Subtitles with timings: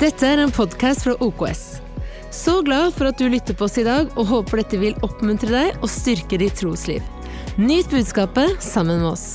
[0.00, 1.62] Dette er en podkast fra OKS.
[2.32, 5.50] Så glad for at du lytter på oss i dag, og håper dette vil oppmuntre
[5.52, 7.04] deg og styrke ditt trosliv.
[7.60, 9.26] Nyt budskapet sammen med oss.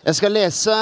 [0.00, 0.78] Jeg skal lese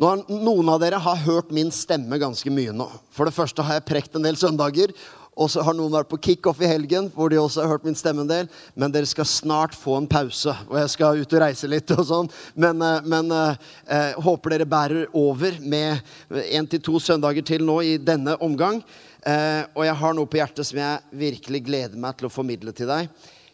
[0.00, 2.90] Noen av dere har hørt min stemme ganske mye nå.
[3.08, 4.92] For det første har jeg prekt en del søndager.
[5.40, 7.96] Og så har noen vært på kickoff i helgen, hvor de også har hørt min
[7.96, 8.50] stemme en del.
[8.76, 11.94] Men dere skal snart få en pause, og jeg skal ut og reise litt.
[11.96, 12.28] og sånn.
[12.60, 16.04] Men, eh, men eh, håper dere bærer over med
[16.44, 18.82] én til to søndager til nå i denne omgang.
[19.24, 22.76] Eh, og jeg har noe på hjertet som jeg virkelig gleder meg til å formidle
[22.76, 23.08] til deg.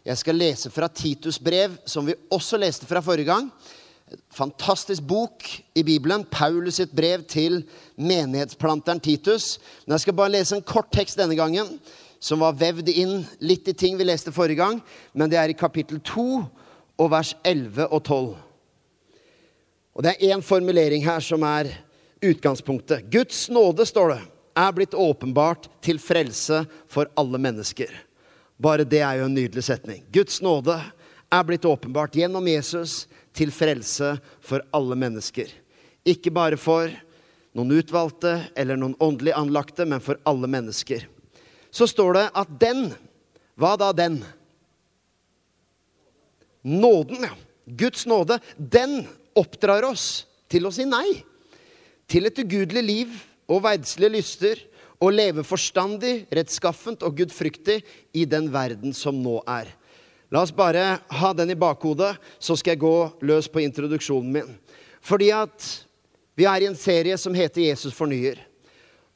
[0.06, 3.50] Jeg skal lese fra Titus brev, som vi også leste fra forrige gang
[4.32, 7.62] fantastisk bok i Bibelen, Paulus sitt brev til
[7.96, 9.56] menighetsplanteren Titus.
[9.84, 11.78] Men jeg skal bare lese en kort tekst denne gangen,
[12.20, 14.80] som var vevd inn litt i ting vi leste forrige gang.
[15.12, 16.26] Men det er i kapittel 2
[16.96, 18.30] og vers 11 og 12.
[19.96, 21.70] Og det er én formulering her som er
[22.24, 23.06] utgangspunktet.
[23.12, 24.20] Guds nåde, står det,
[24.56, 27.92] er blitt åpenbart til frelse for alle mennesker.
[28.56, 30.04] Bare det er jo en nydelig setning.
[30.12, 30.78] Guds nåde
[31.32, 33.04] er blitt åpenbart gjennom Jesus
[33.36, 35.50] til frelse for alle mennesker.
[36.06, 36.90] Ikke bare for
[37.56, 41.06] noen utvalgte eller noen åndelig anlagte, men for alle mennesker.
[41.72, 42.88] Så står det at den
[43.56, 44.18] Hva da den?
[46.60, 47.32] Nåden, ja.
[47.64, 48.36] Guds nåde.
[48.58, 51.22] Den oppdrar oss til å si nei.
[52.04, 53.14] Til et ugudelig liv
[53.48, 54.60] og verdslige lyster.
[55.00, 57.78] Og leve forstandig, rettskaffent og gudfryktig
[58.12, 59.72] i den verden som nå er.
[60.30, 62.96] La oss bare ha den i bakhodet, så skal jeg gå
[63.28, 64.54] løs på introduksjonen min.
[65.00, 65.66] Fordi at
[66.36, 68.42] vi er i en serie som heter 'Jesus fornyer'.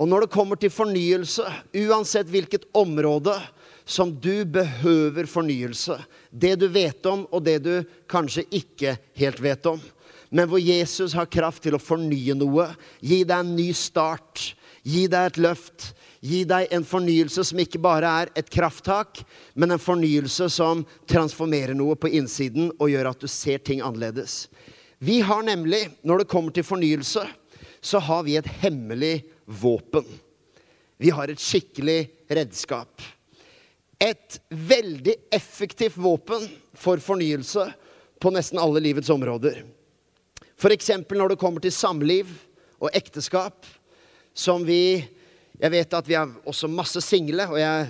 [0.00, 1.44] Og når det kommer til fornyelse,
[1.76, 3.34] uansett hvilket område
[3.84, 5.98] som du behøver fornyelse,
[6.32, 9.80] det du vet om, og det du kanskje ikke helt vet om,
[10.30, 12.70] men hvor Jesus har kraft til å fornye noe,
[13.02, 14.54] gi deg en ny start,
[14.86, 19.22] gi deg et løft, gi deg en fornyelse som ikke bare er et krafttak,
[19.54, 24.44] men en fornyelse som transformerer noe på innsiden og gjør at du ser ting annerledes.
[25.00, 27.24] Vi har nemlig, når det kommer til fornyelse,
[27.80, 30.04] så har vi et hemmelig våpen.
[31.00, 33.00] Vi har et skikkelig redskap.
[34.00, 36.44] Et veldig effektivt våpen
[36.76, 37.64] for fornyelse
[38.20, 39.62] på nesten alle livets områder.
[40.60, 40.90] F.eks.
[41.08, 42.28] når det kommer til samliv
[42.80, 43.64] og ekteskap,
[44.36, 45.00] som vi
[45.60, 47.88] jeg vet at vi har også masse single, og jeg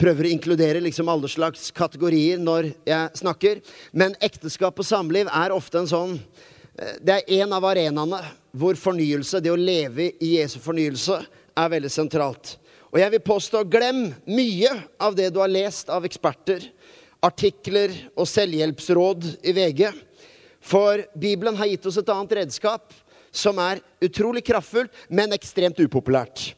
[0.00, 3.60] prøver å inkludere liksom alle slags kategorier når jeg snakker.
[3.92, 8.20] Men ekteskap og samliv er ofte en sånn eh, Det er en av arenaene
[8.52, 11.20] hvor fornyelse, det å leve i Jesu fornyelse,
[11.56, 12.56] er veldig sentralt.
[12.90, 16.64] Og jeg vil påstå, glem mye av det du har lest av eksperter,
[17.22, 19.84] artikler og selvhjelpsråd i VG.
[20.60, 22.90] For Bibelen har gitt oss et annet redskap
[23.30, 26.50] som er utrolig kraftfullt, men ekstremt upopulært.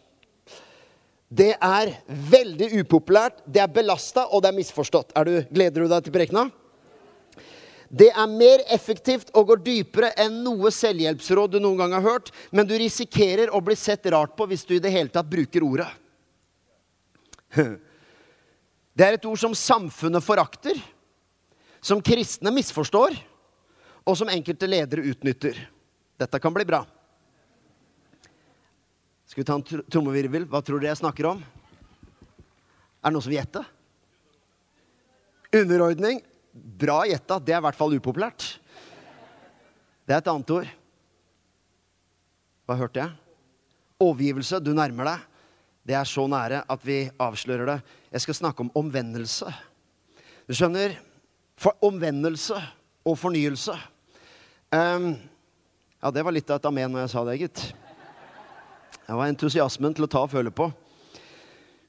[1.32, 5.15] Det er veldig upopulært, det er belasta, og det er misforstått.
[5.16, 6.50] Er du, gleder du deg til prekena?
[7.93, 12.31] Det er mer effektivt og går dypere enn noe selvhjelpsråd du noen gang har hørt,
[12.53, 15.65] men du risikerer å bli sett rart på hvis du i det hele tatt bruker
[15.65, 15.88] ordet.
[18.92, 20.76] Det er et ord som samfunnet forakter,
[21.81, 23.15] som kristne misforstår,
[24.04, 25.56] og som enkelte ledere utnytter.
[26.21, 26.82] Dette kan bli bra.
[29.32, 30.43] Skal vi ta en trommevirvel?
[30.44, 31.38] Hva tror dere jeg snakker om?
[31.41, 33.62] Er det noen som vil gjette?
[35.56, 36.20] Underordning.
[36.53, 37.38] Bra gjetta.
[37.41, 38.44] Det er i hvert fall upopulært.
[40.04, 40.69] Det er et annet ord.
[42.69, 43.16] Hva hørte jeg?
[44.04, 44.60] Overgivelse.
[44.60, 45.26] Du nærmer deg.
[45.88, 47.81] Det er så nære at vi avslører det.
[48.12, 49.48] Jeg skal snakke om omvendelse.
[50.44, 51.00] Du skjønner?
[51.56, 52.60] For omvendelse
[53.09, 53.81] og fornyelse.
[54.76, 55.15] Um,
[56.04, 57.71] ja, det var litt av et amen når jeg sa det, gitt.
[59.12, 60.70] Det var entusiasmen til å ta og føle på.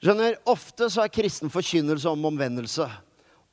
[0.04, 2.84] Skjønner, Ofte så er kristen forkynnelse om omvendelse.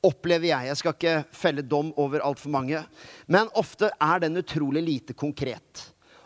[0.03, 0.66] Opplever jeg.
[0.66, 2.81] Jeg skal ikke felle dom over altfor mange.
[3.31, 5.84] Men ofte er den utrolig lite konkret.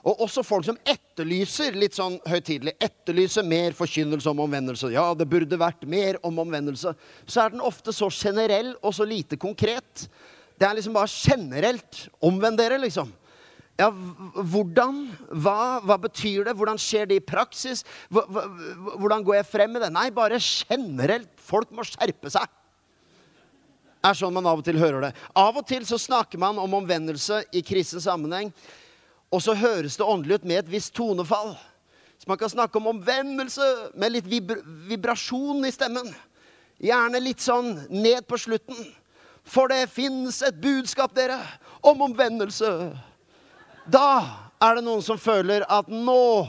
[0.09, 4.95] Og også folk som etterlyser litt sånn høytidelig, etterlyser mer forkynnelse om omvendelse.
[4.97, 6.95] Ja, det burde vært mer om omvendelse.
[7.29, 10.07] Så er den ofte så generell og så lite konkret.
[10.57, 12.07] Det er liksom bare generelt.
[12.25, 13.13] Omvend dere, liksom.
[13.75, 15.01] Ja, hvordan?
[15.35, 16.55] Hva, hva, betyr det?
[16.55, 17.83] Hvordan skjer det i praksis?
[18.11, 19.91] Hvordan går jeg frem med det?
[19.95, 21.33] Nei, bare generelt.
[21.43, 22.47] Folk må skjerpe seg.
[24.05, 25.13] Det er sånn man av og til hører det.
[25.41, 28.51] Av og til så snakker man om omvendelse i kristen sammenheng,
[29.33, 31.55] og så høres det åndelig ut med et visst tonefall.
[32.21, 33.65] Så man kan snakke om omvendelse
[33.99, 34.61] med litt vibra
[34.91, 36.13] vibrasjon i stemmen.
[36.85, 38.77] Gjerne litt sånn ned på slutten.
[39.45, 41.41] For det fins et budskap, dere,
[41.85, 42.71] om omvendelse.
[43.85, 44.09] Da
[44.63, 46.49] er det noen som føler at nå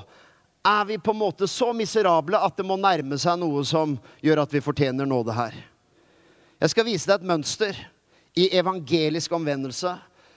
[0.65, 4.45] er vi på en måte så miserable at det må nærme seg noe som gjør
[4.45, 5.53] at vi fortjener nåde her.
[6.63, 7.79] Jeg skal vise deg et mønster
[8.39, 9.93] i evangelisk omvendelse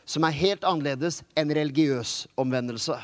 [0.08, 2.96] som er helt annerledes enn religiøs omvendelse.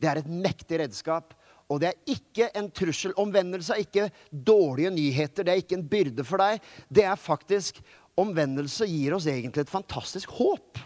[0.00, 1.34] Det er et mektig redskap.
[1.72, 3.14] Og det er ikke en trussel.
[3.18, 5.46] Omvendelse er ikke dårlige nyheter.
[5.46, 6.64] Det er ikke en byrde for deg.
[6.92, 7.80] Det er faktisk
[8.14, 10.78] Omvendelse gir oss egentlig et fantastisk håp.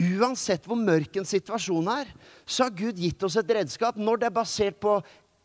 [0.00, 2.08] Uansett hvor mørk en situasjon er,
[2.48, 3.98] så har Gud gitt oss et redskap.
[4.00, 4.96] Når det er basert på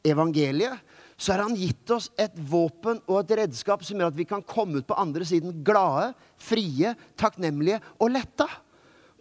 [0.05, 0.79] evangeliet,
[1.17, 4.43] så har han gitt oss et våpen og et redskap som gjør at vi kan
[4.43, 8.47] komme ut på andre siden glade, frie, takknemlige og letta.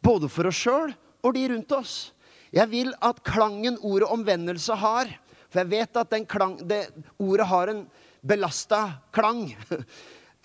[0.05, 0.95] Både for oss sjøl
[1.25, 1.95] og de rundt oss.
[2.55, 5.11] Jeg vil at klangen ordet omvendelse har
[5.51, 6.89] For jeg vet at klang, det
[7.23, 7.87] ordet har en
[8.23, 9.49] belasta klang.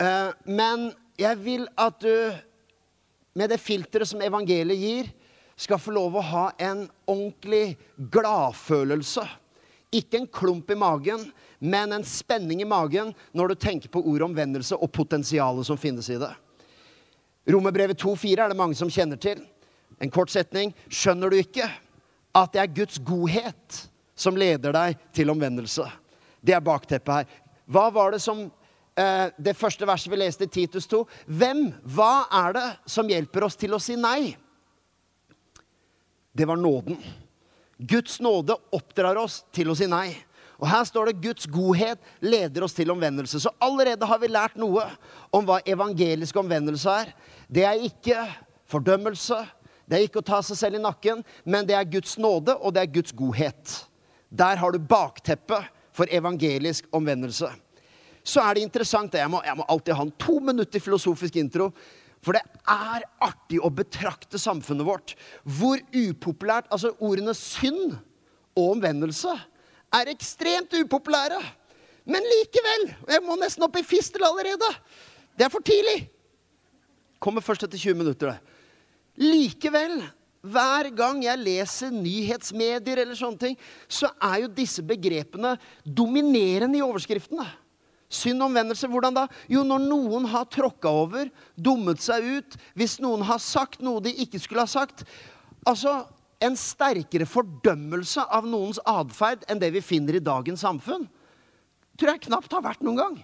[0.00, 0.86] Eh, men
[1.20, 2.32] jeg vil at du
[3.34, 5.10] med det filteret som evangeliet gir,
[5.60, 7.76] skal få lov å ha en ordentlig
[8.12, 9.26] gladfølelse.
[9.92, 11.26] Ikke en klump i magen,
[11.58, 16.08] men en spenning i magen når du tenker på ordet omvendelse og potensialet som finnes
[16.08, 16.30] i det.
[17.50, 19.42] Romerbrevet 2,4 er det mange som kjenner til.
[20.00, 20.72] En kort setning.
[20.88, 21.66] Skjønner du ikke
[22.36, 23.80] at det er Guds godhet
[24.16, 25.84] som leder deg til omvendelse?
[26.40, 27.36] Det er bakteppet her.
[27.70, 28.46] Hva var det som
[28.98, 31.04] Eh, det første verset vi leste i Titus 2.
[31.26, 34.34] Hvem, hva er det som hjelper oss til å si nei?
[36.34, 36.98] Det var nåden.
[37.78, 40.12] Guds nåde oppdrar oss til å si nei.
[40.60, 43.40] Og Her står det Guds godhet leder oss til omvendelse.
[43.40, 44.84] Så allerede har vi lært noe
[45.32, 47.14] om hva evangelisk omvendelse er.
[47.48, 48.26] Det er ikke
[48.68, 49.38] fordømmelse,
[49.88, 52.76] det er ikke å ta seg selv i nakken, men det er Guds nåde, og
[52.76, 53.72] det er Guds godhet.
[54.30, 57.48] Der har du bakteppet for evangelisk omvendelse
[58.24, 61.70] så er det interessant jeg må, jeg må alltid ha en to minutter filosofisk intro.
[62.20, 65.14] For det er artig å betrakte samfunnet vårt.
[65.44, 67.96] Hvor upopulært Altså, ordene synd
[68.58, 69.32] og omvendelse
[69.96, 71.40] er ekstremt upopulære.
[72.10, 74.68] Men likevel Jeg må nesten opp i fistel allerede.
[75.36, 76.10] Det er for tidlig.
[77.20, 78.56] Kommer først etter 20 minutter, det.
[79.20, 79.98] Likevel,
[80.40, 83.56] hver gang jeg leser nyhetsmedier eller sånne ting,
[83.88, 87.44] så er jo disse begrepene dominerende i overskriftene.
[88.10, 89.26] Synd omvendelse, hvordan da?
[89.50, 94.10] Jo, når noen har tråkka over, dummet seg ut, hvis noen har sagt noe de
[94.24, 95.04] ikke skulle ha sagt.
[95.68, 96.00] Altså,
[96.42, 101.04] en sterkere fordømmelse av noens atferd enn det vi finner i dagens samfunn,
[102.00, 103.18] tror jeg knapt har vært noen gang.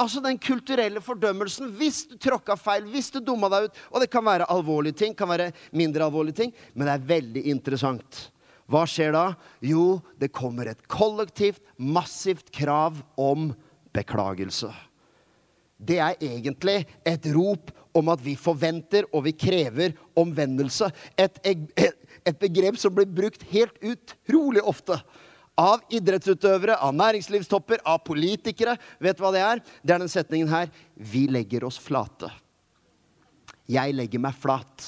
[0.00, 1.72] Altså Den kulturelle fordømmelsen.
[1.76, 5.16] Hvis du tråkka feil, hvis du dumma deg ut Og det kan være alvorlige ting,
[5.16, 8.20] kan være mindre alvorlige ting, men det er veldig interessant.
[8.70, 9.24] Hva skjer da?
[9.66, 13.50] Jo, det kommer et kollektivt, massivt krav om
[13.94, 14.70] beklagelse.
[15.80, 20.90] Det er egentlig et rop om at vi forventer og vi krever omvendelse.
[21.18, 24.98] Et, et, begrep som blir brukt helt utrolig ofte.
[25.60, 28.76] Av idrettsutøvere, av næringslivstopper, av politikere.
[29.02, 29.64] Vet du hva det er?
[29.82, 30.70] Det er den setningen her.
[30.94, 32.30] Vi legger oss flate.
[33.70, 34.86] Jeg legger meg flat.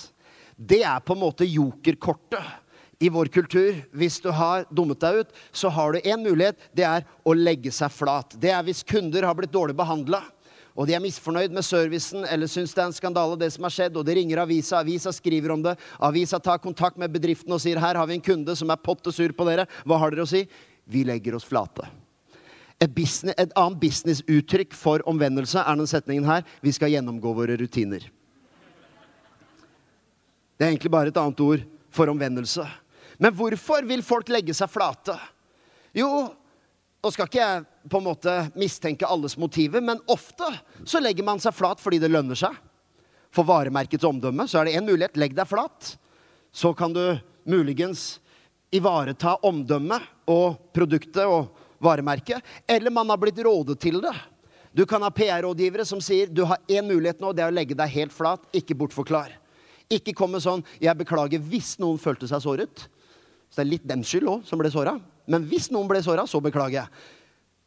[0.57, 2.45] Det er på en måte jokerkortet
[3.03, 6.61] i vår kultur, hvis du har dummet deg ut, så har du én mulighet.
[6.71, 8.37] Det er å legge seg flat.
[8.39, 10.23] Det er hvis kunder har blitt dårlig behandla,
[10.73, 13.75] og de er misfornøyd med servicen eller syns det er en skandale, det som har
[13.75, 17.61] skjedd, og de ringer avisa, avisa skriver om det, avisa tar kontakt med bedriften og
[17.61, 19.67] sier her har vi en kunde som er potte sur på dere.
[19.85, 20.47] Hva har dere å si?
[20.89, 21.91] Vi legger oss flate.
[22.79, 26.47] Et, business, et annet businessuttrykk for omvendelse er den setningen her.
[26.65, 28.07] Vi skal gjennomgå våre rutiner.
[30.57, 32.65] Det er egentlig bare et annet ord for omvendelse.
[33.19, 35.17] Men hvorfor vil folk legge seg flate?
[35.97, 36.09] Jo,
[37.03, 40.47] nå skal ikke jeg på en måte mistenke alles motiver, men ofte
[40.87, 42.55] så legger man seg flat fordi det lønner seg.
[43.33, 45.17] For varemerkets omdømme så er det én mulighet.
[45.21, 45.95] Legg deg flat.
[46.53, 47.17] Så kan du
[47.49, 48.21] muligens
[48.73, 51.49] ivareta omdømmet og produktet og
[51.83, 52.45] varemerket.
[52.69, 54.15] Eller man har blitt rådet til det.
[54.73, 57.77] Du kan ha PR-rådgivere som sier du har én mulighet nå, det er å legge
[57.77, 58.45] deg helt flat.
[58.57, 59.35] Ikke bortforklar.
[59.93, 62.89] Ikke kom med sånn 'jeg beklager hvis noen følte seg såret'.
[63.53, 64.97] Så det er litt dems skyld òg som ble såra.
[65.29, 67.03] Men hvis noen ble såra, så beklager jeg.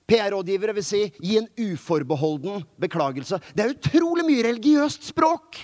[0.10, 3.40] PR-rådgivere vil si gi en uforbeholden beklagelse.
[3.54, 5.62] Det er utrolig mye religiøst språk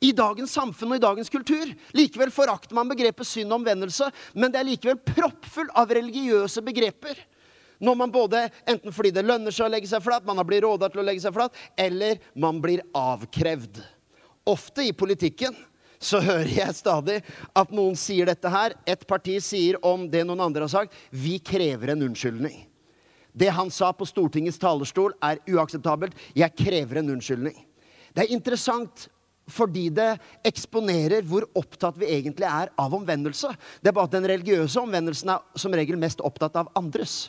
[0.00, 1.72] i dagens samfunn og i dagens kultur.
[1.96, 7.20] Likevel forakter man begrepet synd og omvendelse, men det er likevel proppfull av religiøse begreper.
[7.80, 10.64] Når man både, Enten fordi det lønner seg å legge seg flat, man har blitt
[10.64, 13.80] råda til å legge seg flat, eller man blir avkrevd.
[14.48, 15.56] Ofte i politikken
[16.00, 17.18] så hører jeg stadig
[17.56, 18.74] at noen sier dette her.
[18.88, 22.62] Et parti sier om det noen andre har sagt, vi krever en unnskyldning.
[23.32, 26.16] Det han sa på Stortingets talerstol, er uakseptabelt.
[26.34, 27.56] Jeg krever en unnskyldning.
[28.10, 29.06] Det er interessant
[29.50, 30.14] fordi det
[30.46, 33.50] eksponerer hvor opptatt vi egentlig er av omvendelse.
[33.82, 37.28] Det er bare at den religiøse omvendelsen er som regel mest opptatt av andres.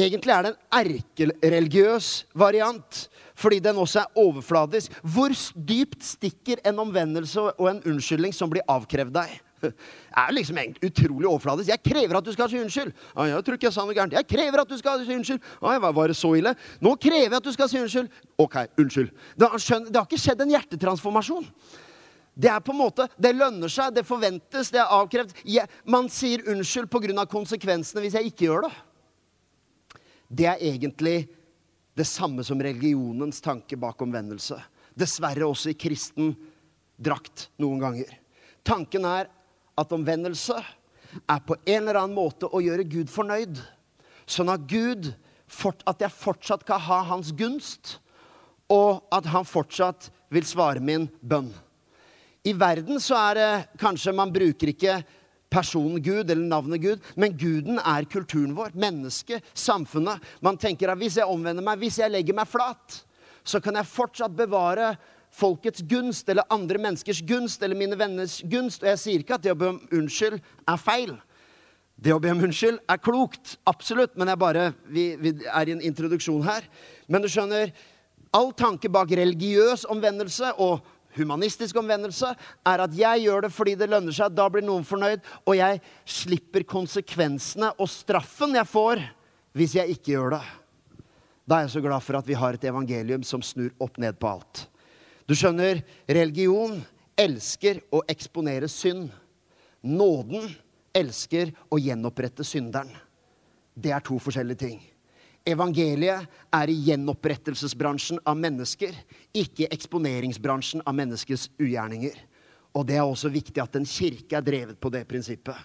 [0.00, 3.02] Egentlig er det en erkereligiøs variant,
[3.36, 4.94] fordi den også er overfladisk.
[5.02, 9.34] Hvor dypt stikker en omvendelse og en unnskyldning som blir avkrevd deg?
[9.60, 9.74] Det
[10.16, 11.68] er liksom utrolig overfladisk.
[11.68, 12.94] Jeg krever at du skal si unnskyld.
[13.12, 14.16] Ah, jeg tror ikke jeg sa noe gærent.
[14.16, 15.44] Jeg krever at du skal si unnskyld.
[15.60, 16.54] Ah, var det så ille?
[16.80, 18.08] Nå krever jeg at du skal si unnskyld.
[18.40, 19.12] Ok, unnskyld.
[19.36, 21.44] Det har, skjønt, det har ikke skjedd en hjertetransformasjon.
[22.40, 25.36] Det er på en måte, det lønner seg, det forventes, det er avkrevd.
[25.44, 27.26] Jeg, man sier unnskyld pga.
[27.28, 28.72] konsekvensene hvis jeg ikke gjør det
[30.30, 31.24] det er egentlig
[31.98, 34.56] det samme som religionens tanke bak omvendelse.
[34.94, 36.32] Dessverre også i kristen
[37.00, 38.12] drakt noen ganger.
[38.64, 39.30] Tanken er
[39.80, 43.58] at omvendelse er på en eller annen måte å gjøre Gud fornøyd.
[44.30, 45.10] Sånn at Gud
[45.90, 47.98] at jeg fortsatt kan ha hans gunst,
[48.70, 51.50] og at han fortsatt vil svare min bønn.
[52.46, 55.00] I verden så er det kanskje man bruker ikke
[55.50, 58.74] personen Gud eller navnet Gud, men guden er kulturen vår.
[58.78, 60.22] Mennesket, samfunnet.
[60.40, 63.00] Man tenker at hvis jeg omvender meg, hvis jeg legger meg flat,
[63.44, 64.94] så kan jeg fortsatt bevare
[65.34, 68.84] folkets gunst eller andre menneskers gunst eller mine venners gunst.
[68.84, 71.14] Og jeg sier ikke at det å be om unnskyld er feil.
[72.00, 75.82] Det å be om unnskyld er klokt, absolutt, men bare, vi, vi er i en
[75.84, 76.64] introduksjon her.
[77.10, 77.74] Men du skjønner,
[78.32, 80.86] all tanke bak religiøs omvendelse og
[81.16, 82.32] humanistisk omvendelse
[82.66, 84.34] er at jeg gjør det fordi det lønner seg.
[84.36, 89.02] Da blir noen fornøyd, og jeg slipper konsekvensene og straffen jeg får
[89.58, 90.44] hvis jeg ikke gjør det.
[91.50, 94.18] Da er jeg så glad for at vi har et evangelium som snur opp ned
[94.22, 94.66] på alt.
[95.26, 96.78] Du skjønner, religion
[97.18, 99.10] elsker å eksponere synd.
[99.82, 100.46] Nåden
[100.94, 102.92] elsker å gjenopprette synderen.
[103.74, 104.80] Det er to forskjellige ting.
[105.48, 108.92] Evangeliet er i gjenopprettelsesbransjen av mennesker,
[109.32, 112.18] ikke eksponeringsbransjen av menneskets ugjerninger.
[112.76, 115.56] Og det er også viktig at en kirke er drevet på det prinsippet.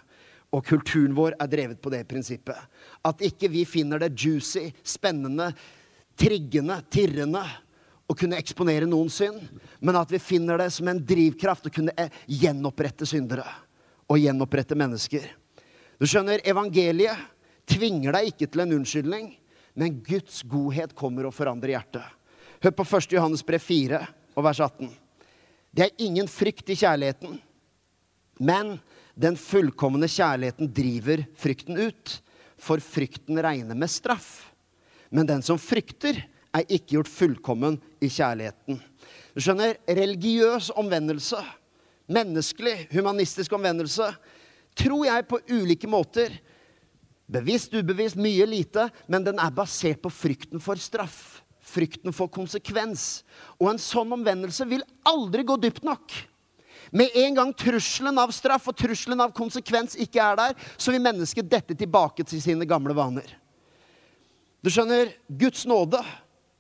[0.55, 2.58] Og kulturen vår er drevet på det prinsippet.
[3.03, 5.51] At ikke vi finner det juicy, spennende,
[6.15, 7.44] triggende, tirrende
[8.08, 9.41] å kunne eksponere noen synd,
[9.82, 13.46] men at vi finner det som en drivkraft å kunne eh, gjenopprette syndere
[14.05, 15.25] og gjenopprette mennesker.
[16.00, 17.34] Du skjønner, evangeliet
[17.67, 19.34] tvinger deg ikke til en unnskyldning
[19.75, 22.03] men Guds godhet kommer og forandrer hjertet.
[22.63, 23.12] Hør på 1.
[23.17, 24.00] Johannes brev 4
[24.36, 24.89] og vers 18.
[25.75, 27.36] Det er ingen frykt i kjærligheten,
[28.39, 28.77] men
[29.15, 32.20] den fullkomne kjærligheten driver frykten ut.
[32.55, 34.53] For frykten regner med straff.
[35.12, 36.24] Men den som frykter,
[36.55, 38.77] er ikke gjort fullkommen i kjærligheten.
[39.36, 41.41] Du skjønner, religiøs omvendelse,
[42.08, 44.08] menneskelig, humanistisk omvendelse,
[44.75, 46.38] tror jeg på ulike måter
[47.25, 51.41] Bevisst, ubevisst, mye lite, men den er basert på frykten for straff.
[51.65, 53.24] Frykten for konsekvens.
[53.58, 56.13] Og en sånn omvendelse vil aldri gå dypt nok.
[56.94, 61.01] Med en gang trusselen av straff og trusselen av konsekvens ikke er der, så vil
[61.01, 63.25] mennesket dette tilbake til sine gamle vaner.
[64.62, 66.00] Du skjønner, Guds nåde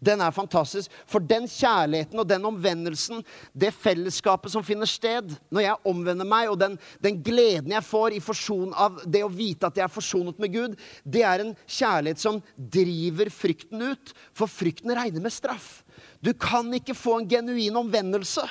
[0.05, 0.93] den er fantastisk.
[1.09, 6.51] For den kjærligheten og den omvendelsen, det fellesskapet som finner sted når jeg omvender meg,
[6.51, 9.95] og den, den gleden jeg får i forson av det å vite at jeg er
[9.95, 14.15] forsonet med Gud, det er en kjærlighet som driver frykten ut.
[14.35, 15.81] For frykten regner med straff.
[16.23, 18.45] Du kan ikke få en genuin omvendelse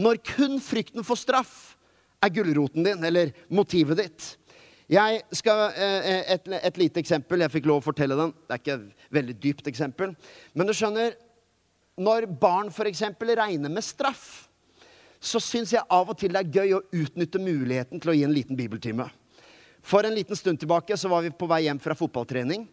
[0.00, 1.74] når kun frykten for straff
[2.20, 4.26] er gulroten din, eller motivet ditt.
[4.90, 7.44] Jeg skal, eh, et, et, lite eksempel.
[7.44, 8.32] Jeg fikk lov å fortelle den.
[8.48, 10.16] Det er ikke et veldig dypt eksempel.
[10.58, 11.14] Men du skjønner,
[12.00, 13.04] når barn f.eks.
[13.22, 14.48] regner med straff,
[15.20, 18.24] så syns jeg av og til det er gøy å utnytte muligheten til å gi
[18.26, 19.06] en liten bibeltime.
[19.80, 22.66] For en liten stund tilbake så var vi på vei hjem fra fotballtrening.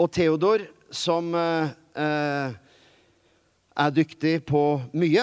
[0.00, 2.58] Og Theodor, som eh, eh
[3.80, 4.60] er dyktig på
[4.92, 5.22] mye,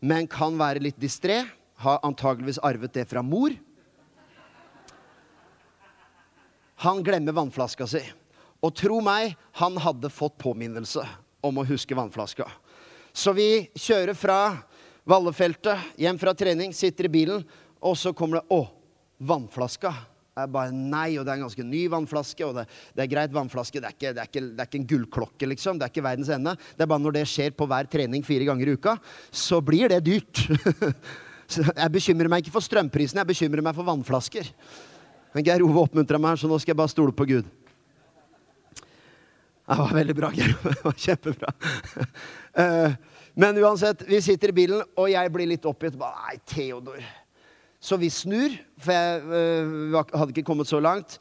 [0.00, 1.44] men kan være litt distré,
[1.84, 3.52] har antageligvis arvet det fra mor.
[6.84, 8.02] Han glemmer vannflaska si.
[8.64, 11.04] Og tro meg, han hadde fått påminnelse
[11.44, 12.48] om å huske vannflaska.
[13.16, 14.40] Så vi kjører fra
[15.06, 17.44] Vallefeltet hjem fra trening, sitter i bilen,
[17.78, 18.64] og så kommer det Å,
[19.22, 19.92] vannflaska.
[20.36, 22.44] Jeg bare Nei, og det er en ganske ny vannflaske.
[22.44, 22.64] Og det,
[22.96, 23.80] det er greit, vannflaske.
[23.80, 25.78] Det er, ikke, det, er ikke, det er, ikke, en gullklokke, liksom.
[25.78, 26.56] Det er ikke verdens ende.
[26.74, 28.96] Det er bare når det skjer på hver trening fire ganger i uka,
[29.30, 30.42] så blir det dyrt.
[31.54, 34.50] jeg bekymrer meg ikke for strømprisen, jeg bekymrer meg for vannflasker.
[35.36, 37.48] Men Geir Ove oppmuntra meg, så nå skal jeg bare stole på Gud.
[39.66, 40.72] Det var veldig bra, Geir Ove.
[40.72, 41.54] Det var kjempebra.
[42.56, 42.92] Eh,
[43.36, 45.98] men uansett, vi sitter i bilen, og jeg blir litt oppgitt.
[46.00, 47.02] Nei, Theodor.
[47.84, 51.18] Så vi snur, for jeg uh, hadde ikke kommet så langt.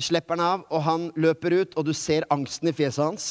[0.00, 3.26] Slipper han av, og han løper ut, og du ser angsten i fjeset hans.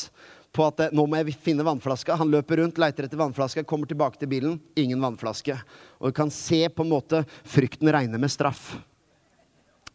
[0.54, 2.16] på at eh, nå må jeg finne vannflaska.
[2.22, 4.62] Han løper rundt, leiter etter vannflaska, kommer tilbake til bilen.
[4.78, 5.58] Ingen vannflaske.
[5.98, 8.76] Og du kan se på en måte frykten regne med straff.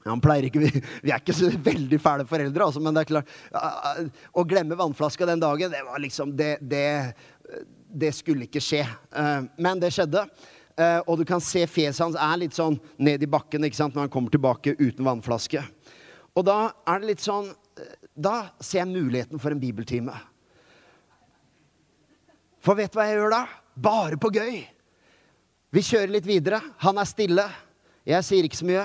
[0.03, 0.71] Pleier ikke, vi,
[1.05, 5.29] vi er ikke så veldig fæle foreldre, altså, men det er klart Å glemme vannflaska
[5.29, 7.15] den dagen, det var liksom Det, det,
[7.93, 8.83] det skulle ikke skje.
[8.83, 10.25] Eh, men det skjedde.
[10.81, 13.95] Eh, og du kan se fjeset hans er litt sånn ned i bakken ikke sant,
[13.95, 15.63] når han kommer tilbake uten vannflaske.
[16.33, 17.51] Og da er det litt sånn
[18.13, 20.13] Da ser jeg muligheten for en bibeltime.
[22.63, 23.45] For vet du hva jeg gjør da?
[23.75, 24.59] Bare på gøy.
[25.73, 26.61] Vi kjører litt videre.
[26.85, 27.47] Han er stille.
[28.05, 28.85] Jeg sier ikke så mye.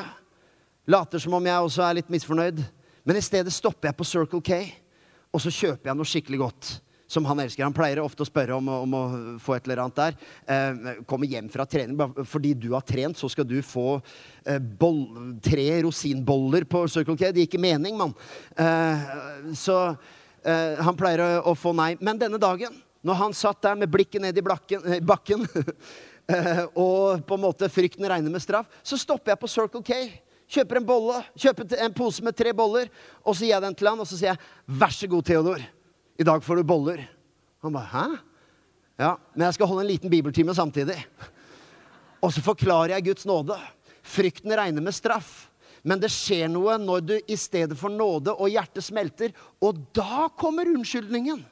[0.88, 2.62] Later som om jeg også er litt misfornøyd.
[3.08, 4.60] Men i stedet stopper jeg på Circle K,
[5.32, 6.70] og så kjøper jeg noe skikkelig godt.
[7.08, 7.63] Som han elsker.
[7.63, 9.03] Han pleier ofte å spørre om, om å
[9.39, 10.15] få et eller annet der.
[10.51, 11.96] Eh, kommer hjem fra trening.
[12.27, 14.01] Fordi du har trent, så skal du få
[14.44, 15.06] eh, boll,
[15.39, 17.29] tre rosinboller på Circle K.
[17.29, 18.12] Det gir ikke mening, mann.
[18.60, 19.08] Eh,
[19.56, 21.94] så eh, han pleier å, å få nei.
[22.03, 22.75] Men denne dagen
[23.08, 25.46] når han satt der med blikket ned i blakken, eh, bakken
[26.34, 30.01] eh, og på en måte frykten regner med straff, så stopper jeg på Circle K.
[30.48, 32.88] Kjøper en bolle, kjøper en pose med tre boller,
[33.25, 35.62] og så gir jeg den til han, og så sier jeg 'Vær så god, Theodor.
[36.20, 37.08] I dag får du boller.'
[37.63, 38.20] Han bare 'Hæ?'
[38.98, 40.98] Ja, men jeg skal holde en liten bibeltime samtidig.
[42.22, 43.58] Og så forklarer jeg Guds nåde.
[44.01, 45.50] Frykten regner med straff.
[45.84, 49.36] Men det skjer noe når du i stedet for nåde og hjertet smelter.
[49.62, 51.46] Og da kommer unnskyldningen.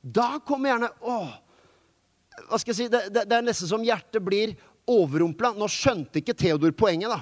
[0.00, 1.18] Da kommer gjerne Å!
[2.48, 2.88] Hva skal jeg si?
[2.90, 4.56] Det, det, det er nesten som hjertet blir
[4.90, 5.52] overrumpla.
[5.54, 7.20] Nå skjønte ikke Theodor poenget, da.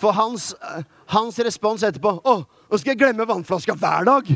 [0.00, 0.54] For hans,
[1.12, 4.24] hans respons etterpå Å, nå skal jeg glemme vannflaska hver dag!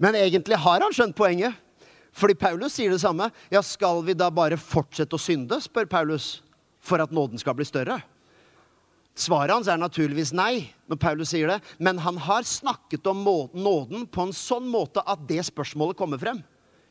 [0.00, 1.52] Men egentlig har han skjønt poenget.
[2.16, 3.30] Fordi Paulus sier det samme.
[3.52, 6.42] Ja, skal vi da bare fortsette å synde, spør Paulus,
[6.82, 8.00] for at nåden skal bli større?
[9.20, 13.18] Svaret hans er naturligvis nei, når Paulus sier det, men han har snakket om
[13.52, 16.40] nåden på en sånn måte at det spørsmålet kommer frem.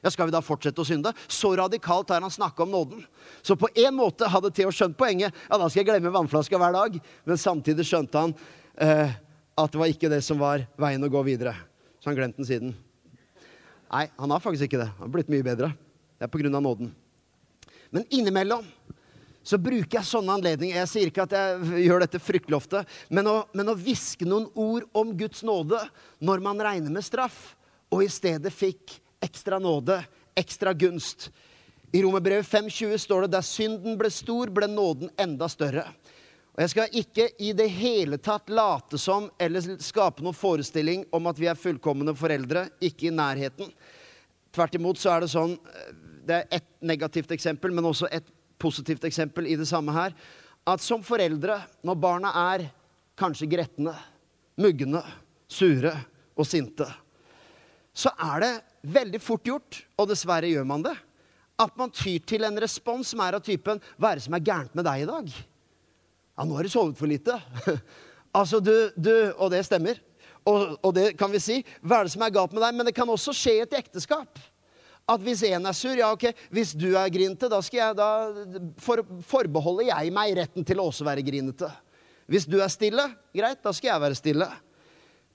[0.01, 1.12] Ja, Skal vi da fortsette å synde?
[1.27, 3.01] Så radikalt har han snakka om nåden.
[3.41, 5.36] Så på en måte hadde Theo skjønt poenget.
[5.50, 7.00] Ja, da skal jeg glemme vannflaska hver dag.
[7.27, 8.35] Men samtidig skjønte han
[8.79, 9.18] eh,
[9.59, 11.55] at det var ikke det som var veien å gå videre.
[12.00, 12.74] Så han glemte den siden.
[13.90, 14.92] Nei, han har faktisk ikke det.
[14.96, 15.74] Han har blitt mye bedre.
[16.16, 16.94] Det er på grunn av nåden.
[17.90, 18.64] Men innimellom
[19.44, 20.77] så bruker jeg sånne anledninger.
[20.77, 24.50] Jeg sier ikke at jeg gjør dette fryktelig ofte, men å, men å hviske noen
[24.53, 25.79] ord om Guds nåde
[26.22, 27.55] når man regner med straff,
[27.90, 30.03] og i stedet fikk ekstra nåde,
[30.36, 31.29] ekstra gunst.
[31.92, 35.88] I Romerbrevet 5,20 står det der synden ble stor, ble nåden enda større.
[36.53, 41.29] Og Jeg skal ikke i det hele tatt late som eller skape noen forestilling om
[41.32, 42.68] at vi er fullkomne foreldre.
[42.84, 43.72] Ikke i nærheten.
[44.51, 45.55] Tvert imot så er det sånn
[46.27, 48.27] Det er ett negativt eksempel, men også et
[48.60, 50.14] positivt eksempel i det samme her.
[50.68, 52.68] At som foreldre, når barna er
[53.18, 53.96] kanskje gretne,
[54.60, 55.01] mugne,
[55.50, 55.96] sure
[56.36, 56.86] og sinte,
[57.96, 60.96] så er det veldig fort gjort, og dessverre gjør man det,
[61.59, 64.46] at man tyr til en respons som er av typen 'Hva er det som er
[64.46, 65.33] gærent med deg i dag?'
[66.39, 67.35] Ja, nå har du sovet for lite.
[68.39, 70.00] altså, du, du Og det stemmer.
[70.48, 71.65] Og, og det kan vi si.
[71.83, 72.77] Hva er det som er galt med deg?
[72.77, 74.39] Men det kan også skje i et ekteskap
[75.09, 78.09] at hvis én er sur, ja, ok, hvis du er grinete, da, skal jeg, da
[78.77, 81.70] for, forbeholder jeg meg retten til å også være grinete.
[82.29, 84.50] Hvis du er stille, greit, da skal jeg være stille.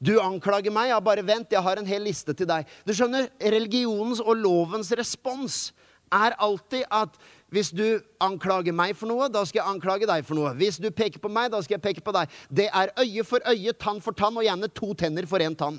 [0.02, 2.66] Du anklager meg, ja, bare vent, jeg har en hel liste til deg.
[2.84, 5.72] Du skjønner, religionens og lovens respons
[6.14, 7.16] er alltid at
[7.54, 10.50] hvis du anklager meg for noe, da skal jeg anklage deg for noe.
[10.58, 12.32] Hvis du peker på meg, da skal jeg peke på deg.
[12.50, 15.78] Det er øye for øye, tann for tann, og gjerne to tenner for én tann.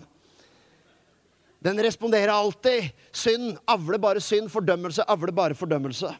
[1.66, 2.94] Den responderer alltid.
[3.12, 4.52] Synd avler bare synd.
[4.54, 6.14] Fordømmelse avler bare fordømmelse.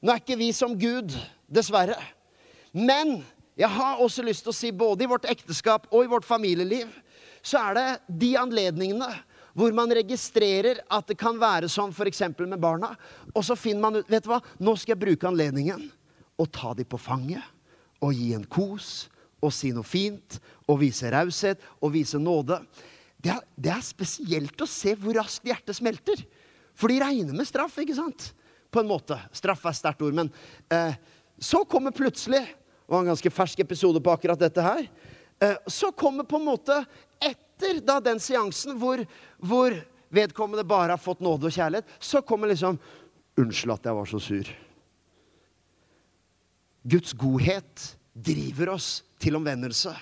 [0.00, 1.16] Nå er ikke vi som Gud,
[1.50, 1.98] dessverre.
[2.72, 3.22] Men
[3.58, 6.92] jeg har også lyst til å si både i vårt ekteskap og i vårt familieliv
[7.42, 7.86] så er det
[8.22, 9.10] de anledningene
[9.56, 12.22] hvor man registrerer at det kan være sånn f.eks.
[12.38, 12.92] med barna,
[13.34, 15.88] og så finner man ut vet du hva, nå skal jeg bruke anledningen
[16.40, 17.44] og ta dem på fanget
[18.00, 19.08] og gi en kos
[19.40, 22.60] og si noe fint og vise raushet og vise nåde
[23.20, 26.22] det er, det er, spesielt å se hvor raskt hjertet smelter.
[26.72, 28.30] For de regner med straff, ikke sant?
[28.72, 29.18] På en måte.
[29.36, 30.30] Straff er sterkt ord, men
[30.72, 30.96] eh,
[31.36, 34.88] så kommer plutselig Det var en ganske fersk episode på akkurat dette her.
[35.38, 36.80] Eh, så kommer på en måte
[37.60, 39.02] etter da den seansen hvor,
[39.38, 39.76] hvor
[40.08, 42.80] vedkommende bare har fått nåde og kjærlighet, så kommer liksom
[43.40, 44.48] Unnskyld at jeg var så sur.
[46.82, 48.88] Guds godhet driver oss
[49.22, 49.94] til omvendelse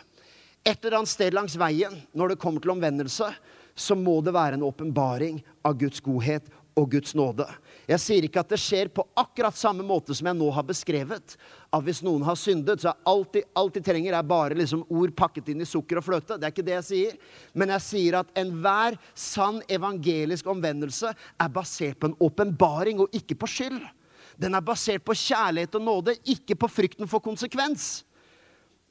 [0.68, 3.30] et eller annet sted langs veien, når det kommer til omvendelse,
[3.78, 7.46] så må det være en åpenbaring av Guds godhet og Guds nåde.
[7.88, 11.36] Jeg sier ikke at det skjer på akkurat samme måte som jeg nå har beskrevet.
[11.72, 14.82] At hvis noen har syndet, så er alt de, alt de trenger, er bare liksom
[14.92, 16.36] ord pakket inn i sukker og fløte.
[16.36, 17.14] Det er ikke det jeg sier.
[17.56, 23.38] Men jeg sier at enhver sann evangelisk omvendelse er basert på en åpenbaring og ikke
[23.40, 23.80] på skyld.
[24.38, 28.04] Den er basert på kjærlighet og nåde, ikke på frykten for konsekvens.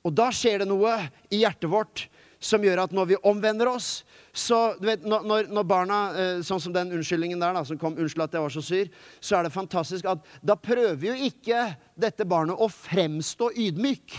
[0.02, 0.98] Og da skjer det noe
[1.30, 2.08] i hjertet vårt
[2.40, 4.04] som gjør at når vi omvender oss
[4.38, 7.96] så du vet, når, når barna eh, Sånn som den unnskyldningen der da, som kom
[7.98, 11.64] 'Unnskyld at jeg var så syr', så er det fantastisk at da prøver jo ikke
[11.98, 14.14] dette barnet å fremstå ydmyk.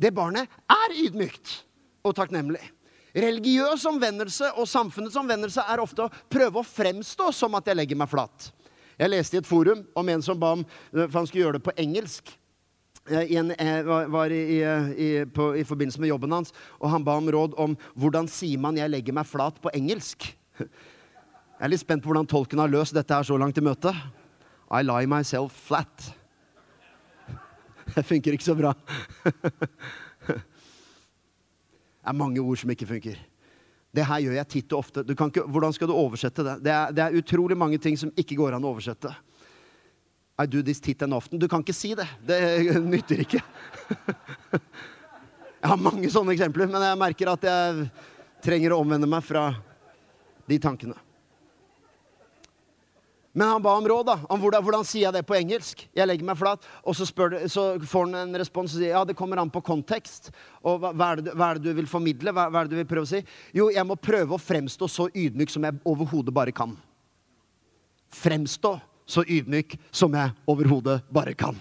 [0.00, 1.60] Det barnet er ydmykt
[2.02, 2.62] og takknemlig.
[3.14, 7.98] Religiøs omvendelse og samfunnets omvendelse er ofte å prøve å fremstå som at jeg legger
[7.98, 8.50] meg flat.
[9.00, 11.60] Jeg leste i et forum om en som ba om eh, for han skulle gjøre
[11.60, 12.34] det på engelsk.
[13.10, 14.62] Eh, en, eh, var i,
[14.96, 18.58] i, på, i, forbindelse med jobben hans, og han ba om råd om hvordan sier
[18.58, 20.36] man 'jeg legger meg flat' på engelsk.
[21.60, 23.94] Jeg er litt spent på hvordan tolken har løst dette her så langt i møtet.
[24.70, 26.14] I lie myself flat.
[27.94, 28.72] Det funker ikke så bra.
[32.00, 33.18] Det er mange ord som ikke funker.
[33.92, 35.02] Det her gjør jeg titt og ofte.
[35.02, 36.64] Ikke, hvordan skal du oversette det?
[36.64, 39.12] Det er, det er utrolig mange ting som ikke går an å oversette.
[40.40, 41.38] I do this tit and often.
[41.38, 42.08] Du kan ikke si det.
[42.24, 42.40] Det
[42.94, 43.42] nytter ikke.
[45.60, 47.84] Jeg har mange sånne eksempler, men jeg merker at jeg
[48.40, 49.50] trenger å omvende meg fra
[50.48, 50.96] de tankene.
[53.36, 55.84] Men han ba om råd da, om hvordan, hvordan sier jeg det på engelsk.
[55.94, 59.04] Jeg legger meg flat, og så, spør, så får han en respons og sier ja,
[59.06, 60.32] det kommer an på kontekst.
[60.64, 62.34] Og hva, hva, er det, hva, er det, du vil formidle?
[62.34, 63.20] Hva, hva, er det du vil prøve å si?
[63.54, 66.74] Jo, jeg må prøve å fremstå så ydmyk som jeg overhodet bare kan.
[68.18, 68.74] Fremstå
[69.10, 71.58] så ydmyk som jeg overhodet bare kan.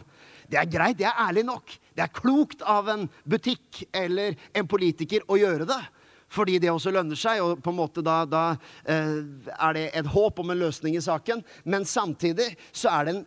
[0.50, 1.74] Det er greit, det er ærlig nok.
[1.94, 5.82] Det er klokt av en butikk eller en politiker å gjøre det.
[6.30, 8.44] Fordi det også lønner seg, og på en måte da, da
[8.86, 9.18] eh,
[9.50, 11.42] er det et håp om en løsning i saken.
[11.66, 13.26] Men samtidig så er det en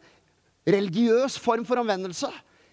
[0.71, 2.31] religiøs form for omvendelse.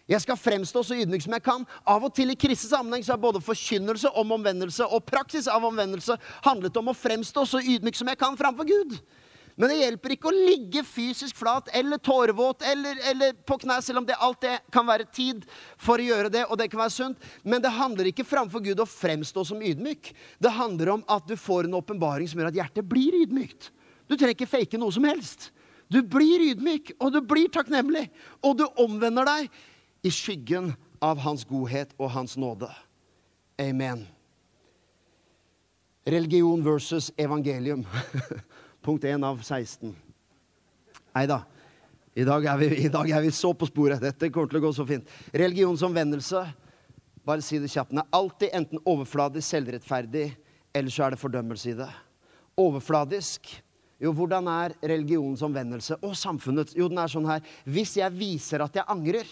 [0.10, 1.66] Jeg skal fremstå så ydmyk som jeg kan.
[1.86, 5.66] Av og til i kristelig sammenheng så har både forkynnelse om omvendelse og praksis av
[5.70, 8.98] omvendelse handlet om å fremstå så ydmyk som jeg kan framfor Gud.
[9.60, 14.00] Men det hjelper ikke å ligge fysisk flat eller tårevåt eller, eller på knær, selv
[14.00, 15.42] om det alt det kan være tid
[15.76, 17.26] for å gjøre det, og det kan være sunt.
[17.44, 20.14] Men det handler ikke framfor Gud å fremstå som ydmyk.
[20.40, 23.68] Det handler om at du får en åpenbaring som gjør at hjertet blir ydmykt.
[24.08, 25.50] Du trenger ikke fake noe som helst.
[25.92, 28.06] Du blir ydmyk, og du blir takknemlig.
[28.40, 29.52] Og du omvender deg
[30.08, 30.72] i skyggen
[31.04, 32.72] av Hans godhet og Hans nåde.
[33.60, 34.08] Amen.
[36.08, 37.84] Religion versus evangelium.
[38.82, 39.96] Punkt 1 av 16.
[41.16, 41.42] Nei da.
[42.14, 44.02] I dag, vi, I dag, er vi, så på sporet.
[44.02, 45.08] Dette kommer til å gå så fint.
[45.36, 46.44] Religionsomvendelse,
[47.28, 50.30] bare si det kjapt, den er alltid enten overfladisk, selvrettferdig,
[50.76, 51.90] eller så er det fordømmelse i det.
[52.60, 53.52] Overfladisk.
[54.00, 56.72] Jo, hvordan er religionens omvendelse og samfunnet?
[56.78, 57.44] Jo, den er sånn her.
[57.68, 59.28] Hvis jeg viser at jeg angrer,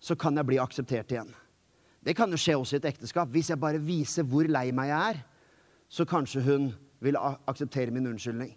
[0.00, 1.30] så kan jeg bli akseptert igjen.
[2.00, 3.28] Det kan jo skje også i et ekteskap.
[3.32, 5.24] Hvis jeg bare viser hvor lei meg jeg er,
[5.88, 6.68] så kanskje hun
[7.04, 8.52] vil akseptere min unnskyldning.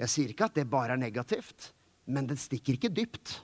[0.00, 1.72] Jeg sier ikke at det bare er negativt,
[2.10, 3.36] men det stikker ikke dypt.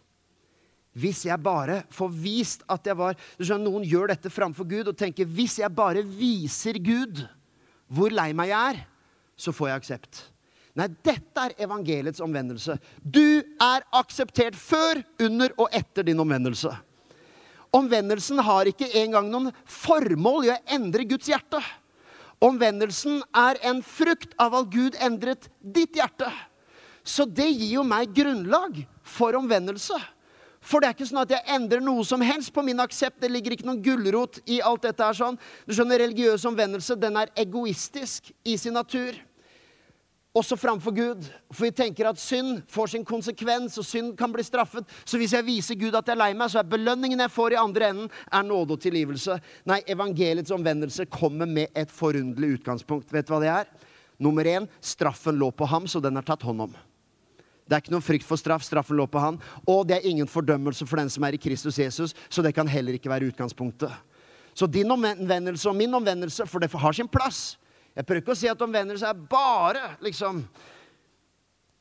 [0.96, 4.88] Hvis jeg bare får vist at jeg var du skjønner, Noen gjør dette framfor Gud
[4.88, 7.20] og tenker hvis jeg bare viser Gud
[7.92, 8.80] hvor lei meg jeg er,
[9.37, 10.22] så får jeg aksept.
[10.76, 12.74] Nei, dette er evangeliets omvendelse.
[13.00, 16.72] Du er akseptert før, under og etter din omvendelse.
[17.76, 21.61] Omvendelsen har ikke engang noen formål i å endre Guds hjerte.
[22.44, 26.29] Omvendelsen er en frukt av at Gud endret ditt hjerte.
[27.07, 29.96] Så det gir jo meg grunnlag for omvendelse.
[30.66, 33.20] For det er ikke sånn at jeg endrer noe som helst på min aksept.
[33.22, 35.38] Det ligger ikke noen gulrot i alt dette her sånn.
[35.64, 39.14] Du skjønner, Religiøs omvendelse den er egoistisk i sin natur
[40.37, 41.29] også framfor Gud.
[41.51, 44.85] For vi tenker at synd får sin konsekvens, og synd kan bli straffet.
[45.05, 47.57] Så hvis jeg viser Gud at jeg er lei meg, så er belønningen jeg får
[47.57, 49.38] i andre enden, er nåde og tilgivelse.
[49.68, 53.12] Nei, evangeliets omvendelse kommer med et forunderlig utgangspunkt.
[53.14, 53.70] Vet du hva det er?
[54.22, 56.77] Nummer én, straffen lå på ham, så den er tatt hånd om.
[57.66, 58.62] Det er ikke noen frykt for straff.
[58.62, 59.40] Straffen lå på han.
[59.66, 62.68] Og det er ingen fordømmelse for den som er i Kristus Jesus, så det kan
[62.70, 63.90] heller ikke være utgangspunktet.
[64.57, 67.59] Så din omvendelse og min omvendelse, for det har sin plass.
[67.96, 70.42] Jeg prøver ikke å si at omvendelse er bare liksom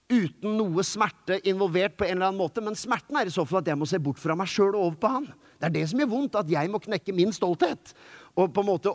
[0.06, 3.64] uten noe smerte involvert på en eller annen måte, men smerten er i så fall
[3.64, 5.26] at jeg må se bort fra meg sjøl og over på han.
[5.58, 7.96] Det er det som gjør vondt, at jeg må knekke min stolthet.
[8.38, 8.94] Og på en måte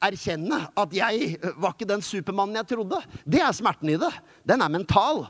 [0.00, 3.02] erkjenne at jeg var ikke den supermannen jeg trodde.
[3.26, 4.10] Det er smerten i det.
[4.46, 5.26] Den er mental.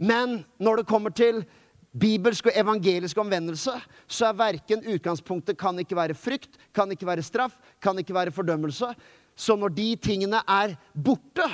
[0.00, 1.44] Men når det kommer til
[1.90, 3.74] bibelsk og evangelisk omvendelse,
[4.06, 8.34] så er verken utgangspunktet kan ikke være frykt, kan ikke være straff, kan ikke være
[8.34, 8.92] fordømmelse.
[9.40, 11.46] Så når de tingene er borte,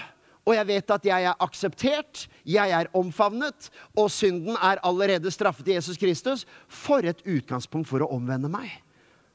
[0.46, 3.68] og jeg vet at jeg er akseptert, jeg er omfavnet,
[3.98, 8.70] og synden er allerede straffet i Jesus Kristus, for et utgangspunkt for å omvende meg.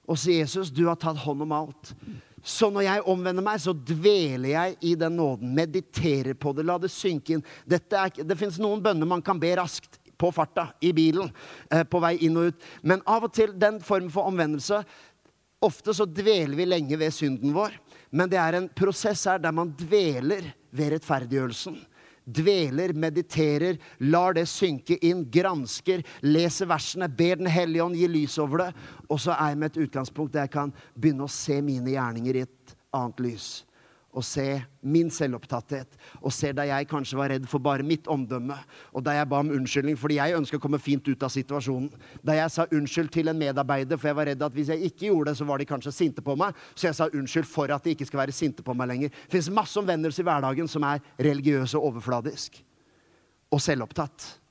[0.08, 1.94] Og si, Jesus, du har tatt hånd om alt.
[2.44, 5.52] Så når jeg omvender meg, så dveler jeg i den nåden.
[5.56, 7.44] Mediterer på det, la det synke inn.
[7.70, 11.32] Er, det fins noen bønner man kan be raskt på farta, i bilen,
[11.74, 12.66] eh, på vei inn og ut.
[12.86, 14.84] Men av og til den formen for omvendelse
[15.62, 17.76] Ofte så dveler vi lenge ved synden vår,
[18.12, 21.80] men det er en prosess her der man dveler ved rettferdiggjørelsen.
[22.22, 28.38] Dveler, mediterer, lar det synke inn, gransker, leser versene, ber Den hellige ånd gi lys
[28.40, 28.70] over det.
[29.10, 32.38] Og så er jeg med et utgangspunkt der jeg kan begynne å se mine gjerninger
[32.38, 33.50] i et annet lys
[34.12, 34.46] og se
[34.84, 35.96] min selvopptatthet.
[36.20, 38.58] Og se da jeg kanskje var redd for bare mitt omdømme,
[38.92, 41.92] og da jeg ba om unnskyldning fordi jeg ønska å komme fint ut av situasjonen.
[42.26, 45.08] Da jeg sa unnskyld til en medarbeider, for jeg var redd at hvis jeg ikke
[45.08, 46.60] gjorde det, så var de kanskje sinte på meg.
[46.76, 49.16] Så jeg sa unnskyld for at de ikke skal være sinte på meg lenger.
[49.26, 52.62] Det fins masse omvendelser i hverdagen som er religiøse og overfladisk.
[53.52, 54.42] Og selvopptatt.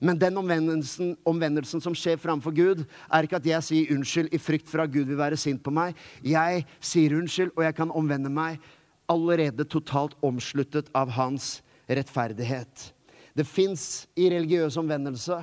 [0.00, 4.40] Men den omvendelsen, omvendelsen, som skjer framfor Gud, er ikke at jeg sier unnskyld i
[4.40, 5.98] frykt for at Gud vil være sint på meg.
[6.24, 8.56] Jeg sier unnskyld, og jeg kan omvende meg
[9.10, 11.58] allerede totalt omsluttet av hans
[11.90, 12.90] rettferdighet.
[13.34, 15.40] Det fins i religiøs omvendelse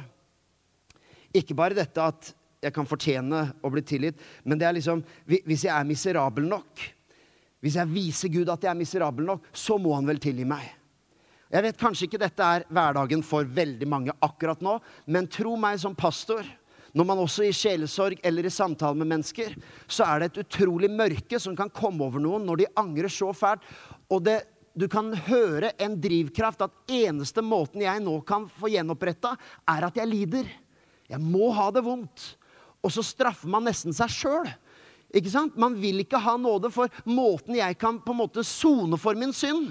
[1.36, 5.68] ikke bare dette at jeg kan fortjene å bli tilgitt, men det er liksom Hvis
[5.68, 6.82] jeg er miserabel nok,
[7.62, 10.66] hvis jeg viser Gud at jeg er miserabel nok, så må han vel tilgi meg.
[11.52, 14.78] Jeg vet kanskje ikke dette er hverdagen for veldig mange akkurat nå,
[15.08, 16.46] men tro meg som pastor
[16.98, 19.54] når man også i sjelesorg eller i samtale med mennesker,
[19.86, 23.30] så er det et utrolig mørke som kan komme over noen når de angrer så
[23.38, 23.66] fælt.
[24.10, 24.40] Og det,
[24.74, 29.36] du kan høre en drivkraft at eneste måten jeg nå kan få gjenoppretta,
[29.70, 30.50] er at jeg lider.
[31.08, 32.32] Jeg må ha det vondt.
[32.82, 34.50] Og så straffer man nesten seg sjøl.
[35.16, 35.58] Ikke sant?
[35.60, 39.36] Man vil ikke ha nåde, for måten jeg kan på en måte sone for min
[39.36, 39.70] synd,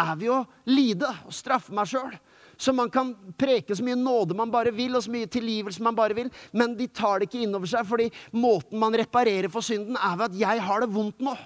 [0.00, 0.38] er ved å
[0.70, 2.14] lide og straffe meg sjøl.
[2.56, 5.96] Så man kan preke så mye nåde man bare vil, og så mye tilgivelse man
[5.96, 9.96] bare vil, men de tar det ikke innover seg, fordi måten man reparerer for synden,
[9.96, 11.38] er ved at 'jeg har det vondt nå'.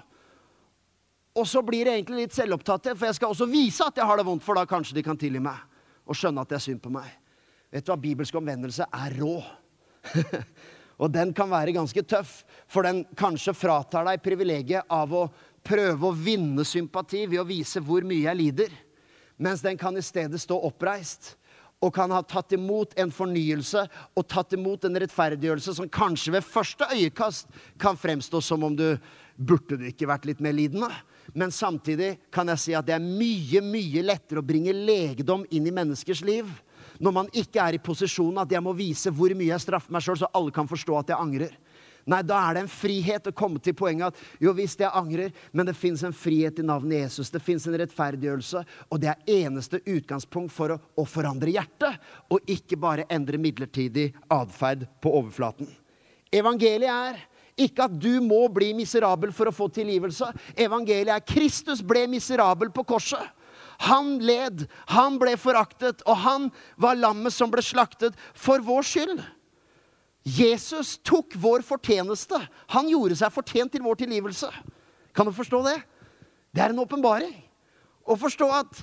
[1.37, 4.17] Og så blir det egentlig litt selvopptatthet, for jeg skal også vise at jeg har
[4.17, 5.57] det vondt, for da kanskje de kan tilgi meg
[6.07, 7.05] og skjønne at det er synd på meg.
[7.71, 7.99] Vet du hva?
[7.99, 9.43] Bibelsk omvendelse er rå.
[11.01, 15.27] og den kan være ganske tøff, for den kanskje fratar deg privilegiet av å
[15.61, 18.77] prøve å vinne sympati ved å vise hvor mye jeg lider
[19.37, 21.35] mens den kan i stedet stå oppreist
[21.83, 23.83] og kan ha tatt imot en fornyelse
[24.17, 28.87] og tatt imot en rettferdiggjørelse som kanskje ved første øyekast kan fremstå som om du
[29.37, 30.89] burde du ikke vært litt mer lidende.
[31.37, 35.69] Men samtidig kan jeg si at det er mye, mye lettere å bringe legedom inn
[35.69, 36.49] i menneskers liv
[37.03, 40.01] når man ikke er i posisjonen at jeg må vise hvor mye jeg straffer meg
[40.01, 41.51] sjøl, så alle kan forstå at jeg angrer.
[42.07, 45.33] Nei, da er det en frihet å komme til poenget at jo visst, jeg angrer,
[45.51, 47.31] men det fins en frihet i navnet Jesus.
[47.33, 51.99] Det fins en rettferdiggjørelse, og det er eneste utgangspunkt for å, å forandre hjertet,
[52.31, 55.67] og ikke bare endre midlertidig atferd på overflaten.
[56.31, 57.19] Evangeliet er
[57.57, 60.29] ikke at du må bli miserabel for å få tilgivelse.
[60.55, 63.33] Evangeliet er Kristus ble miserabel på korset.
[63.89, 66.47] Han led, han ble foraktet, og han
[66.81, 69.19] var lammet som ble slaktet for vår skyld.
[70.27, 72.39] Jesus tok vår fortjeneste.
[72.73, 74.49] Han gjorde seg fortjent til vår tilgivelse.
[75.15, 75.77] Kan du forstå det?
[76.51, 77.35] Det er en åpenbaring.
[78.03, 78.81] Å forstå at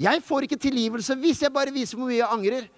[0.00, 2.70] jeg får ikke tilgivelse hvis jeg bare viser hvor mye jeg angrer.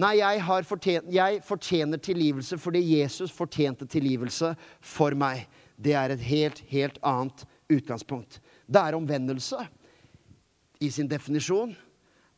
[0.00, 5.44] Nei, jeg, fortjent, jeg fortjener tilgivelse fordi Jesus fortjente tilgivelse for meg.
[5.76, 8.40] Det er et helt, helt annet utgangspunkt.
[8.64, 9.66] Det er omvendelse
[10.80, 11.74] i sin definisjon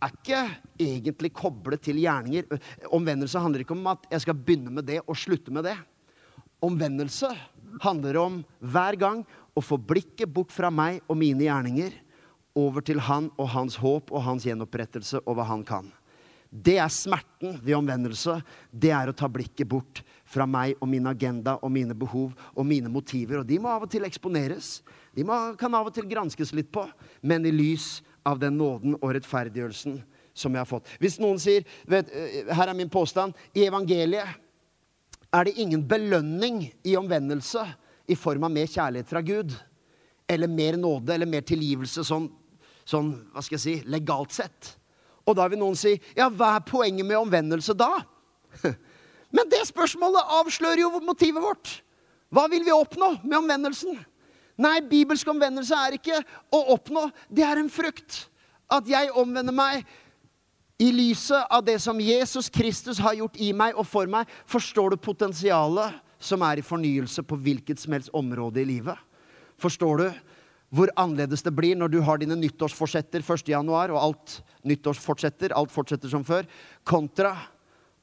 [0.02, 0.42] er ikke
[0.82, 2.48] egentlig koblet til gjerninger.
[2.92, 5.76] Omvendelse handler ikke om at jeg skal begynne med det og slutte med det.
[6.62, 7.30] Omvendelse
[7.82, 11.96] handler om hver gang å få blikket bort fra meg og mine gjerninger
[12.58, 15.88] over til han og hans håp og hans gjenopprettelse og hva han kan.
[16.52, 18.34] Det er smerten ved omvendelse.
[18.68, 22.66] Det er å ta blikket bort fra meg og min agenda og mine behov og
[22.68, 23.40] mine motiver.
[23.40, 24.82] Og de må av og til eksponeres.
[25.16, 26.84] De må, kan av og til granskes litt på,
[27.24, 30.00] men i lys av den nåden og rettferdiggjørelsen
[30.34, 30.88] som jeg har fått.
[31.02, 33.34] Hvis noen sier vet, eh, Her er min påstand.
[33.54, 34.28] I evangeliet
[35.32, 37.64] er det ingen belønning i omvendelse
[38.08, 39.52] i form av mer kjærlighet fra Gud.
[40.28, 42.30] Eller mer nåde eller mer tilgivelse sånn,
[42.84, 44.76] sånn hva skal jeg si, legalt sett.
[45.26, 48.02] Og da vil noen si ja, hva er poenget med omvendelse da?
[49.36, 51.82] Men det spørsmålet avslører jo motivet vårt.
[52.32, 53.98] Hva vil vi oppnå med omvendelsen?
[54.60, 56.18] Nei, bibelsk omvendelse er ikke
[56.52, 57.06] å oppnå.
[57.28, 58.26] Det er en frukt.
[58.72, 59.86] At jeg omvender meg
[60.82, 64.28] i lyset av det som Jesus Kristus har gjort i meg og for meg.
[64.50, 68.98] Forstår du potensialet som er i fornyelse på hvilket som helst område i livet?
[69.62, 70.06] Forstår du
[70.72, 76.08] hvor annerledes det blir når du har dine nyttårsforsetter 1.1., og alt nyttårsfortsetter, alt fortsetter
[76.08, 76.48] som før,
[76.88, 77.34] kontra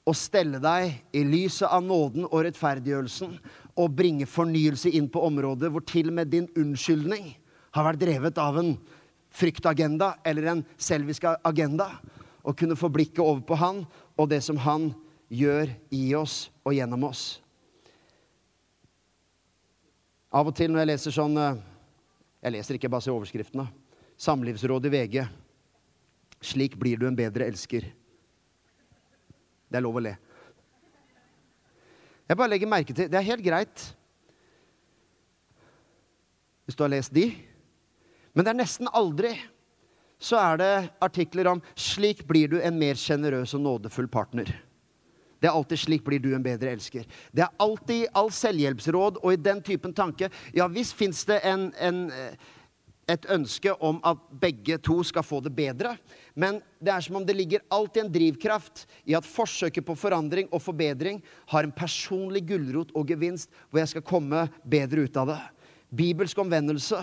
[0.10, 3.36] å stelle deg i lyset av nåden og rettferdiggjørelsen
[3.80, 7.36] og bringe fornyelse inn på områder hvor til og med din unnskyldning
[7.76, 8.74] har vært drevet av en
[9.30, 11.92] fryktagenda eller en selvisk agenda.
[12.42, 13.84] Og kunne få blikket over på Han
[14.18, 14.90] og det som Han
[15.30, 17.42] gjør i oss og gjennom oss.
[20.34, 21.62] Av og til når jeg leser sånn eh,
[22.40, 23.66] Jeg leser ikke, bare se overskriftene.
[24.16, 25.16] Samlivsråd i VG.
[26.40, 27.90] Slik blir du en bedre elsker.
[29.70, 30.16] Det er lov å le.
[32.30, 33.88] Jeg bare legger merke til Det er helt greit
[36.70, 37.32] hvis du har lest de.
[38.38, 39.32] Men det er nesten aldri
[40.22, 44.54] så er det artikler om 'Slik blir du en mer sjenerøs og nådefull partner'.
[45.42, 47.08] Det er alltid 'slik blir du en bedre elsker'.
[47.32, 50.30] Det er alltid all selvhjelpsråd og i den typen tanke.
[50.54, 52.12] Ja visst fins det en, en
[53.10, 55.96] et ønske om at begge to skal få det bedre.
[56.38, 60.50] Men det er som om det ligger alltid en drivkraft i at forsøket på forandring
[60.54, 65.34] og forbedring har en personlig gulrot og gevinst hvor jeg skal komme bedre ut av
[65.34, 65.42] det.
[65.90, 67.02] Bibelsk omvendelse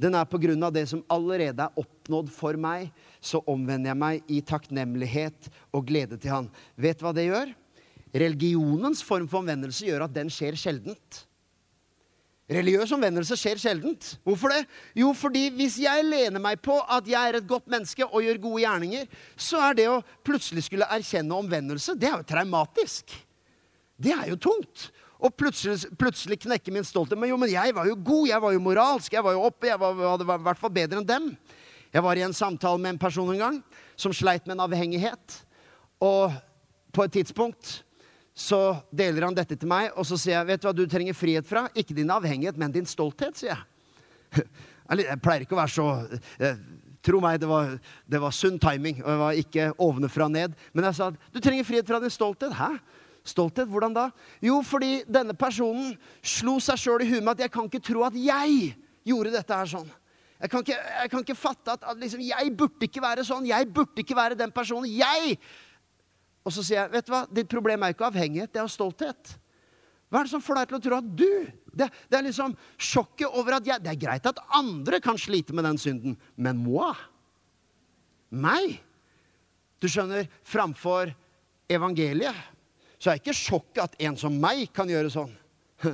[0.00, 2.90] den er på grunn av det som allerede er oppnådd for meg.
[3.20, 6.50] Så omvender jeg meg i takknemlighet og glede til Han.
[6.76, 7.54] Vet du hva det gjør?
[8.16, 11.25] Religionens form for omvendelse gjør at den skjer sjeldent.
[12.46, 14.12] Religiøs omvendelse skjer sjeldent.
[14.22, 14.60] Hvorfor det?
[14.94, 18.38] Jo, fordi hvis jeg lener meg på at jeg er et godt menneske og gjør
[18.44, 23.16] gode gjerninger, så er det å plutselig skulle erkjenne omvendelse, det er jo traumatisk.
[23.98, 24.90] Det er jo tungt.
[25.16, 27.18] Og plutselig, plutselig knekke min stolthet.
[27.18, 29.70] Men jo, men jeg var jo god, jeg var jo moralsk, jeg var jo oppe,
[29.72, 31.30] jeg var, hadde i hvert fall bedre enn dem.
[31.94, 33.58] Jeg var i en samtale med en person en gang
[33.98, 35.40] som sleit med en avhengighet.
[36.04, 36.30] Og
[36.94, 37.80] på et tidspunkt
[38.36, 41.16] så deler han dette til meg, og så sier jeg, 'Vet du hva du trenger
[41.16, 41.68] frihet fra?
[41.74, 44.44] Ikke din avhengighet, men din stolthet', sier jeg.
[44.86, 45.86] Jeg pleier ikke å være så
[46.38, 46.58] eh,
[47.02, 47.72] Tro meg, det var,
[48.06, 50.54] det var sunn timing, og jeg var ikke ovenfra ned.
[50.74, 52.54] Men jeg sa 'Du trenger frihet fra din stolthet'.
[52.54, 52.78] Hæ?
[53.24, 53.68] Stolthet?
[53.68, 54.10] Hvordan da?
[54.42, 58.02] Jo, fordi denne personen slo seg sjøl i huet med at 'jeg kan ikke tro
[58.02, 58.74] at jeg
[59.06, 59.90] gjorde dette her sånn'.
[60.40, 63.46] Jeg kan ikke, jeg kan ikke fatte at, at liksom, jeg burde ikke være sånn.
[63.46, 64.90] Jeg burde ikke være den personen.
[64.90, 65.38] Jeg
[66.46, 69.34] og så sier jeg, vet du hva, ditt problem er ikke avhengighet, det er stolthet.
[70.06, 71.30] Hva er det som får deg til å tro at du
[71.76, 75.52] Det, det er liksom sjokket over at jeg Det er greit at andre kan slite
[75.52, 76.94] med den synden, men moi?
[78.30, 78.78] Meg?
[79.82, 81.10] Du skjønner, framfor
[81.68, 82.38] evangeliet
[82.96, 85.34] så er ikke sjokket at en som meg kan gjøre sånn.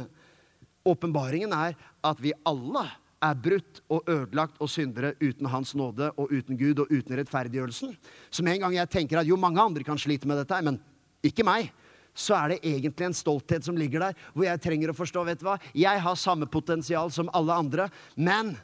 [0.92, 2.84] Åpenbaringen er at vi alle
[3.22, 7.94] er brutt og ødelagt og syndere uten Hans nåde og uten Gud og uten rettferdiggjørelsen.
[8.30, 10.80] Så med en gang jeg tenker at jo, mange andre kan slite med dette, men
[11.22, 11.70] ikke meg,
[12.12, 15.40] så er det egentlig en stolthet som ligger der, hvor jeg trenger å forstå vet
[15.40, 18.56] du hva, Jeg har samme potensial som alle andre, men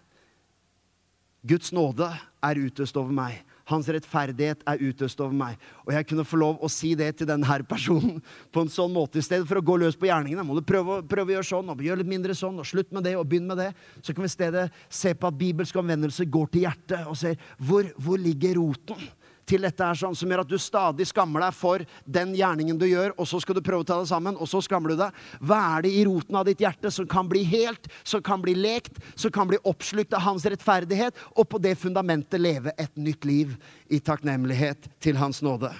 [1.48, 2.10] Guds nåde
[2.44, 3.38] er utøst over meg.
[3.68, 5.58] Hans rettferdighet er utøst over meg.
[5.86, 8.22] Og jeg kunne få lov å si det til denne personen
[8.54, 9.20] på en sånn måte.
[9.20, 11.72] I stedet for å gå løs på gjerningene, må du prøve, prøve, å gjøre sånn,
[11.72, 13.70] og gjøre litt mindre sånn, og slutt med det, og begynn med det.
[14.00, 17.36] Så kan vi i stedet se på at bibelsk omvendelse går til hjertet, og ser
[17.60, 19.08] hvor, hvor ligger roten
[19.48, 22.84] til dette er sånn, som gjør at du stadig skammer deg for den gjerningen du
[22.88, 25.22] gjør, og så skal du prøve å ta det sammen, og så skammer du deg.
[25.40, 28.54] Hva er det i roten av ditt hjerte som kan bli helt, som kan bli
[28.58, 33.28] lekt, som kan bli oppslukt av hans rettferdighet, og på det fundamentet leve et nytt
[33.28, 33.56] liv
[33.88, 35.72] i takknemlighet til hans nåde?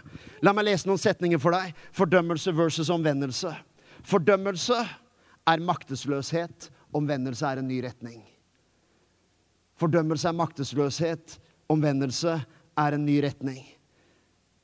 [0.45, 1.77] La meg lese noen setninger for deg.
[1.97, 3.53] Fordømmelse versus omvendelse.
[4.09, 4.81] Fordømmelse
[5.49, 6.71] er maktesløshet.
[6.97, 8.23] Omvendelse er en ny retning.
[9.79, 11.37] Fordømmelse er maktesløshet.
[11.69, 12.39] Omvendelse
[12.79, 13.65] er en ny retning.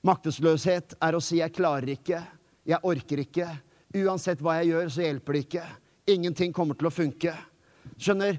[0.05, 2.27] Maktesløshet er å si 'jeg klarer ikke',
[2.67, 3.61] 'jeg orker ikke'.
[3.95, 5.65] Uansett hva jeg gjør, så hjelper det ikke.
[6.07, 7.35] Ingenting kommer til å funke.
[7.97, 8.39] Skjønner?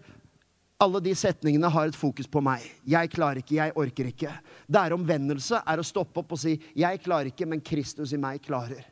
[0.80, 2.62] Alle de setningene har et fokus på meg.
[2.86, 4.34] Jeg klarer ikke, jeg orker ikke.
[4.68, 8.18] Det er omvendelse er å stoppe opp og si 'jeg klarer ikke, men Kristus i
[8.18, 8.84] meg klarer'.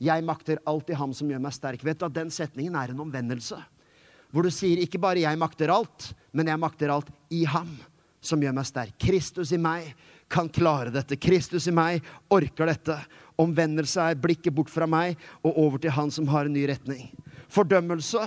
[0.00, 1.82] Jeg makter alt i ham som gjør meg sterk.
[1.82, 3.62] Vet du at Den setningen er en omvendelse.
[4.32, 7.78] Hvor du sier ikke bare 'jeg makter alt', men 'jeg makter alt i ham
[8.20, 8.98] som gjør meg sterk'.
[8.98, 9.94] Kristus i meg
[10.28, 11.16] kan klare dette.
[11.16, 12.98] Kristus i meg orker dette.
[13.38, 17.08] Omvendelse er blikket bort fra meg og over til Han som har en ny retning.
[17.48, 18.26] Fordømmelse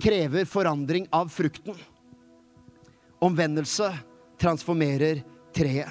[0.00, 1.76] krever forandring av frukten.
[3.20, 3.92] Omvendelse
[4.40, 5.22] transformerer
[5.56, 5.90] treet.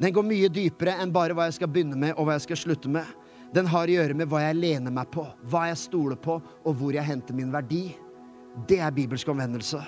[0.00, 2.60] Den går mye dypere enn bare hva jeg skal begynne med og hva jeg skal
[2.62, 3.04] slutte med.
[3.52, 6.76] Den har å gjøre med hva jeg lener meg på, hva jeg stoler på, og
[6.78, 7.90] hvor jeg henter min verdi.
[8.66, 9.80] Det er bibelsk omvendelse.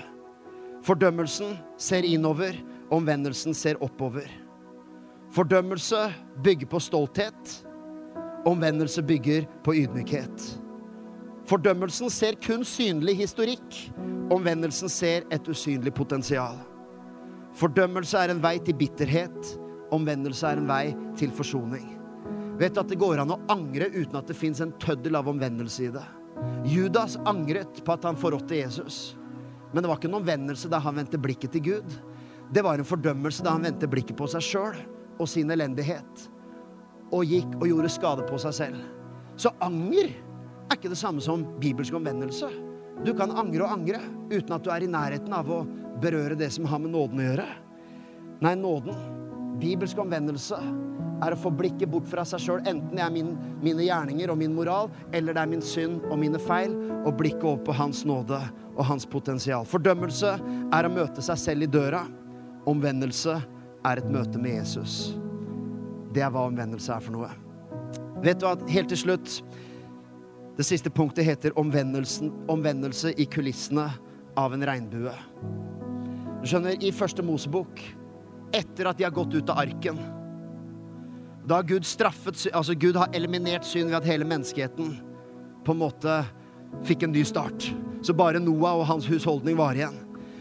[0.82, 2.58] Fordømmelsen ser innover,
[2.92, 4.28] Omvendelsen ser oppover.
[5.32, 6.12] Fordømmelse
[6.44, 7.54] bygger på stolthet.
[8.44, 10.44] Omvendelse bygger på ydmykhet.
[11.48, 13.78] Fordømmelsen ser kun synlig historikk.
[14.32, 16.60] Omvendelsen ser et usynlig potensial.
[17.56, 19.54] Fordømmelse er en vei til bitterhet.
[19.92, 21.88] Omvendelse er en vei til forsoning.
[22.60, 25.32] Vet du at det går an å angre uten at det fins en tøddel av
[25.32, 26.04] omvendelse i det?
[26.68, 29.02] Judas angret på at han forrådte Jesus.
[29.72, 32.00] Men det var ikke en omvendelse da han vendte blikket til Gud.
[32.52, 34.76] Det var en fordømmelse da han vendte blikket på seg sjøl
[35.16, 36.26] og sin elendighet.
[37.12, 38.82] Og gikk og gjorde skade på seg selv.
[39.40, 42.50] Så anger er ikke det samme som bibelsk omvendelse.
[43.06, 45.62] Du kan angre og angre uten at du er i nærheten av å
[46.02, 47.48] berøre det som har med nåden å gjøre.
[48.42, 48.96] Nei, nåden,
[49.62, 50.58] bibelsk omvendelse,
[51.22, 54.40] er å få blikket bort fra seg sjøl, enten det er min, mine gjerninger og
[54.40, 56.74] min moral, eller det er min synd og mine feil,
[57.06, 58.40] og blikket over på Hans nåde
[58.72, 59.68] og Hans potensial.
[59.68, 60.34] Fordømmelse
[60.74, 62.02] er å møte seg selv i døra.
[62.68, 63.40] Omvendelse
[63.82, 65.16] er et møte med Jesus.
[66.14, 67.30] Det er hva omvendelse er for noe.
[68.22, 69.40] Vet du at helt til slutt
[70.52, 73.86] Det siste punktet heter omvendelse i kulissene
[74.38, 75.14] av en regnbue.
[76.42, 77.80] Du skjønner, i første Mosebok,
[78.52, 79.96] etter at de har gått ut av arken
[81.48, 84.92] Da har Gud straffet Altså, Gud har eliminert synd ved at hele menneskeheten
[85.64, 86.20] på en måte
[86.82, 87.68] fikk en ny start.
[88.02, 89.94] Så bare Noah og hans husholdning var igjen.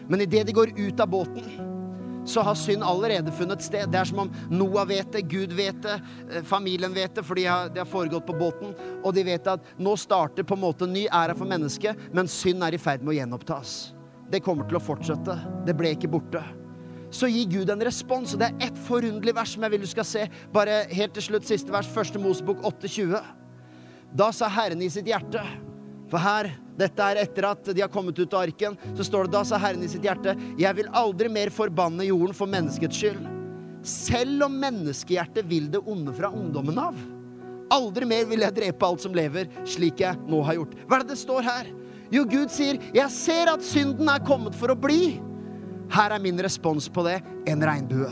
[0.09, 1.45] Men idet de går ut av båten,
[2.31, 3.89] så har synd allerede funnet sted.
[3.91, 5.97] Det er som om Noah vet det, Gud vet det,
[6.31, 8.75] eh, familien vet det, for de har, de har foregått på båten.
[9.03, 12.63] Og de vet at nå starter på en måte ny æra for mennesket, men synd
[12.63, 13.93] er i ferd med å gjenopptas.
[14.31, 15.35] Det kommer til å fortsette.
[15.67, 16.43] Det ble ikke borte.
[17.11, 18.33] Så gir Gud en respons.
[18.33, 20.29] og Det er ett forunderlig vers som jeg vil du skal se.
[20.53, 23.19] Bare helt til slutt, siste vers, første Mosebok 8,20.
[24.15, 25.43] Da sa Herren i sitt hjerte
[26.11, 29.35] For her, dette er etter at de har kommet ut av arken, så står det
[29.37, 33.23] da sa Herren i sitt hjerte Jeg vil aldri mer forbanne jorden for menneskets skyld.
[33.87, 36.97] Selv om menneskehjertet vil det onde fra ungdommen av.
[37.71, 40.75] Aldri mer vil jeg drepe alt som lever, slik jeg nå har gjort.
[40.83, 41.71] Hva er det det står her?
[42.11, 45.21] Jo, Gud sier, 'Jeg ser at synden er kommet for å bli'.
[45.89, 48.11] Her er min respons på det en regnbue.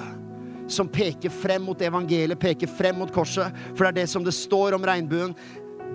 [0.68, 3.52] Som peker frem mot evangeliet, peker frem mot korset.
[3.76, 5.36] For det er det som det står om regnbuen.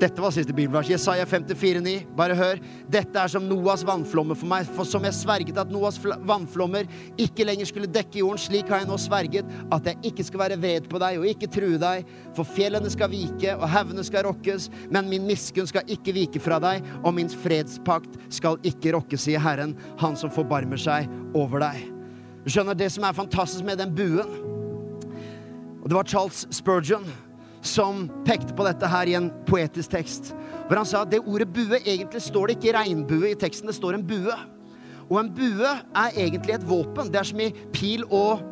[0.00, 0.88] Dette var siste bibelvers.
[0.90, 1.92] Jesaja 54,9.
[2.18, 2.60] Bare hør.
[2.90, 4.66] Dette er som Noas vannflommer for meg.
[4.74, 6.88] For som jeg sverget at Noas vannflommer
[7.20, 10.58] ikke lenger skulle dekke jorden, slik har jeg nå sverget at jeg ikke skal være
[10.58, 12.08] vred på deg og ikke true deg.
[12.34, 16.58] For fjellene skal vike, og haugene skal rokkes, men min miskunn skal ikke vike fra
[16.62, 21.06] deg, og min fredspakt skal ikke rokkes, sier Herren, Han som forbarmer seg
[21.38, 21.86] over deg.
[22.44, 24.34] Du skjønner det som er fantastisk med den buen?
[25.84, 27.06] Og det var Charles Spurgeon
[27.64, 30.32] som pekte på dette her i en poetisk tekst.
[30.68, 33.76] Hvor han sa at det ordet bue egentlig står det ikke regnbue i teksten, det
[33.76, 34.36] står en bue.
[35.08, 37.10] Og en bue er egentlig et våpen.
[37.12, 38.44] Det er som i pil og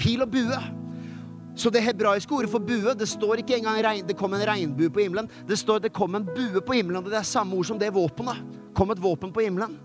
[0.00, 0.60] pil og bue.
[1.60, 4.90] Så det hebraiske ordet for bue det står ikke engang regn, det kom en regnbue
[4.90, 5.28] på himmelen.
[5.48, 7.92] Det står det kom en bue på himmelen, og det er samme ord som det
[7.94, 8.38] våpenet.
[8.74, 9.78] kom et våpen på himmelen.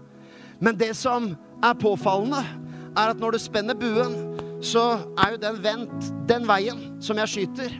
[0.59, 2.45] Men det som er påfallende,
[2.95, 4.13] er at når du spenner buen,
[4.63, 7.73] så er jo den vendt den veien som jeg skyter.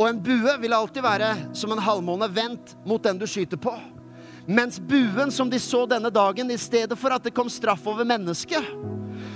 [0.00, 3.74] Og en bue vil alltid være som en halvmåne vendt mot den du skyter på.
[4.48, 8.08] Mens buen som de så denne dagen, i stedet for at det kom straff over
[8.08, 8.64] mennesket,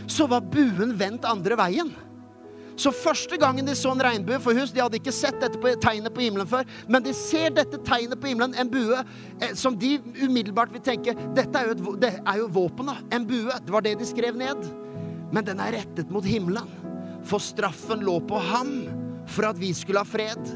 [0.08, 1.92] så var buen vendt andre veien.
[2.80, 5.70] Så første gangen de så en regnbue for hus, de hadde ikke sett dette på,
[5.84, 9.04] tegnet på himmelen før, men de ser dette tegnet på himmelen, en bue,
[9.38, 13.04] eh, som de umiddelbart vil tenke dette er jo, et, det jo våpenet.
[13.14, 13.52] En bue.
[13.52, 14.66] Det var det de skrev ned.
[15.30, 16.66] Men den er rettet mot himmelen.
[17.24, 20.50] For straffen lå på ham for at vi skulle ha fred.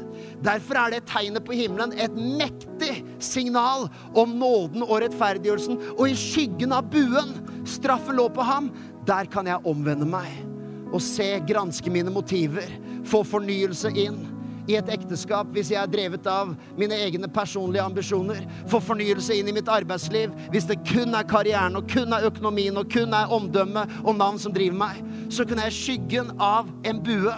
[0.45, 5.79] Derfor er det tegnet på himmelen et mektig signal om nåden og rettferdiggjørelsen.
[5.97, 8.71] Og i skyggen av buen, straffen lå på ham,
[9.07, 10.45] der kan jeg omvende meg
[10.89, 12.65] og se, granske mine motiver,
[13.05, 14.23] få fornyelse inn
[14.69, 18.43] i et ekteskap hvis jeg er drevet av mine egne personlige ambisjoner.
[18.69, 22.77] Få fornyelse inn i mitt arbeidsliv hvis det kun er karrieren og kun er økonomien
[22.77, 25.01] og kun er omdømme og navn som driver meg.
[25.33, 27.33] Så kunne jeg skyggen av en bue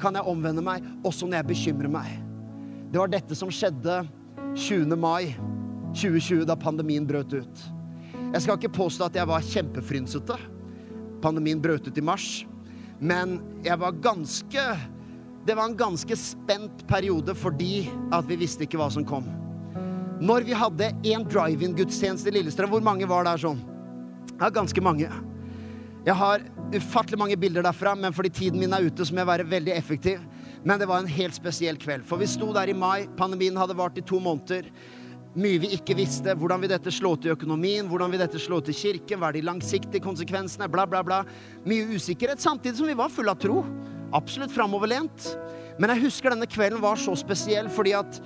[0.00, 2.10] kan jeg omvende meg også når jeg bekymrer meg.
[2.92, 4.02] Det var dette som skjedde
[4.56, 4.96] 20.
[4.96, 5.34] mai
[5.96, 7.64] 2020, da pandemien brøt ut.
[8.32, 10.36] Jeg skal ikke påstå at jeg var kjempefrynsete.
[11.24, 12.44] Pandemien brøt ut i mars.
[13.00, 14.62] Men jeg var ganske
[15.46, 19.28] Det var en ganske spent periode fordi at vi visste ikke hva som kom.
[20.18, 23.60] Når vi hadde én drive-in-gudstjeneste i Lillestrøm, hvor mange var der sånn?
[24.40, 25.06] Ja, ganske mange.
[26.02, 26.42] Jeg har
[26.74, 29.74] ufattelig mange bilder derfra, men fordi tiden min er ute, så må jeg være veldig
[29.76, 30.22] effektiv.
[30.66, 32.06] Men det var en helt spesiell kveld.
[32.08, 33.06] For vi sto der i mai.
[33.18, 34.66] Pandemien hadde vart i to måneder.
[35.36, 36.34] Mye vi ikke visste.
[36.34, 37.86] Hvordan vil dette slå til økonomien?
[37.86, 39.20] Hvordan vil dette slå til kirken?
[39.20, 40.68] Hva er de langsiktige konsekvensene?
[40.72, 41.20] Bla, bla, bla.
[41.68, 43.60] Mye usikkerhet, samtidig som vi var fulle av tro.
[44.16, 45.30] Absolutt framoverlent.
[45.78, 48.20] Men jeg husker denne kvelden var så spesiell fordi at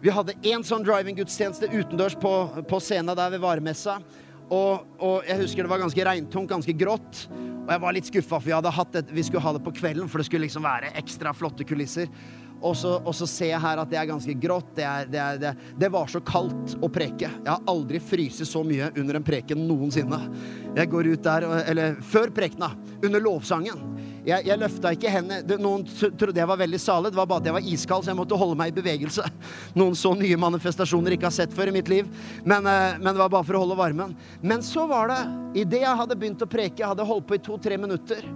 [0.00, 2.30] Vi hadde én sånn driving-gudstjeneste utendørs på,
[2.64, 3.98] på scenen der ved varemessa.
[4.50, 7.24] Og, og, jeg husker det var ganske regntungt, ganske grått.
[7.30, 8.50] Og jeg var litt skuffa, for
[8.98, 12.10] et, vi skulle ha det på kvelden, for det skulle liksom være ekstra flotte kulisser.
[12.60, 14.74] Og så, og så, ser jeg her at det er ganske grått.
[14.76, 17.30] Det, er, det, er, det, det, var så kaldt å preke.
[17.30, 20.20] Jeg har aldri fryst så mye under en preken noensinne.
[20.76, 23.86] Jeg går ut der, eller før prekena, under lovsangen.
[24.26, 25.56] Jeg, jeg løfta ikke hendene.
[25.62, 27.14] Noen trodde jeg var veldig salig.
[27.14, 29.24] Det var bare at jeg var iskald, så jeg måtte holde meg i bevegelse.
[29.80, 32.10] Noen så nye manifestasjoner jeg ikke har sett før i mitt liv.
[32.44, 34.12] Men, eh, men det var bare for å holde varmen.
[34.44, 35.20] Men så var det,
[35.64, 38.28] idet jeg hadde begynt å preke, jeg hadde holdt på i to-tre minutter,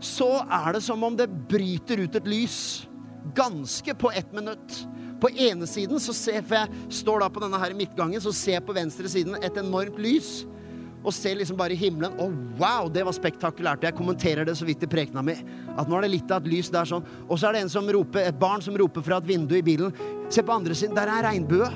[0.00, 2.60] så er det som om det bryter ut et lys
[3.34, 4.84] ganske på ett minutt.
[5.20, 8.58] På ene siden så ser For jeg står da på denne her midtgangen, så ser
[8.58, 10.46] jeg på venstre siden et enormt lys.
[11.06, 12.16] Og ser liksom bare himmelen.
[12.18, 12.26] Å,
[12.58, 13.86] wow, det var spektakulært.
[13.86, 15.36] Jeg kommenterer det så vidt i prekena mi.
[15.78, 17.06] At nå er det litt av et lys der sånn.
[17.28, 19.64] Og så er det en som roper, et barn som roper fra et vindu i
[19.64, 19.94] bilen.
[20.28, 21.70] Se på andre siden, der er regnbue.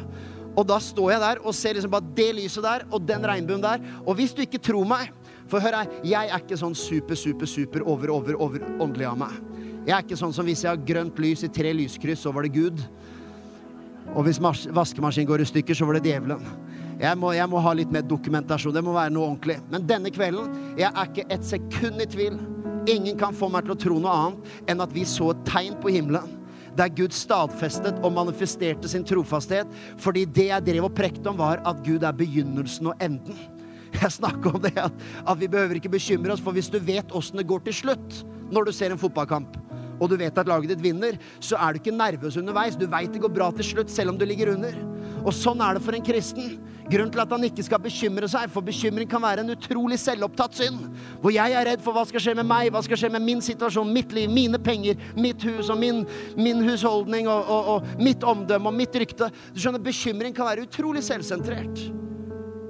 [0.53, 3.63] Og da står jeg der og ser liksom bare det lyset der og den regnbuen
[3.63, 3.81] der.
[4.05, 5.11] Og hvis du ikke tror meg
[5.51, 9.19] For hør her, jeg er ikke sånn super, super, super over, over, over åndelig av
[9.21, 9.35] meg.
[9.83, 12.47] Jeg er ikke sånn som hvis jeg har grønt lys i tre lyskryss, så var
[12.47, 12.83] det Gud.
[14.13, 16.43] Og hvis vaskemaskinen går i stykker, så var det djevelen.
[17.03, 18.75] Jeg må, jeg må, ha litt mer dokumentasjon.
[18.77, 19.57] Det må være noe ordentlig.
[19.73, 22.37] Men denne kvelden, jeg er ikke et sekund i tvil.
[22.91, 25.75] Ingen kan få meg til å tro noe annet enn at vi så et tegn
[25.83, 26.39] på himmelen.
[26.79, 29.71] Der Gud stadfestet og manifesterte sin trofasthet.
[30.03, 33.41] Fordi det jeg drev og prekte om, var at Gud er begynnelsen og enden.
[33.99, 34.95] Jeg snakker om det at,
[35.27, 38.23] at vi behøver ikke bekymre oss, for hvis du vet åssen det går til slutt
[38.53, 39.57] når du ser en fotballkamp,
[40.03, 42.75] og du vet at laget ditt vinner, så er du ikke nervøs underveis.
[42.79, 44.75] Du veit det går bra til slutt, selv om du ligger under.
[45.23, 46.57] Og sånn er det for en kristen.
[46.91, 50.59] Grunnen til at han ikke skal bekymre seg, for bekymring kan være en utrolig selvopptatt
[50.59, 50.89] synd.
[51.23, 53.45] Hvor jeg er redd for hva skal skje med meg, hva skal skje med min
[53.45, 56.03] situasjon, mitt liv, mine penger, mitt hus og min,
[56.35, 59.31] min husholdning og, og, og, mitt omdømme og mitt rykte.
[59.55, 61.87] Du skjønner, Bekymring kan være utrolig selvsentrert.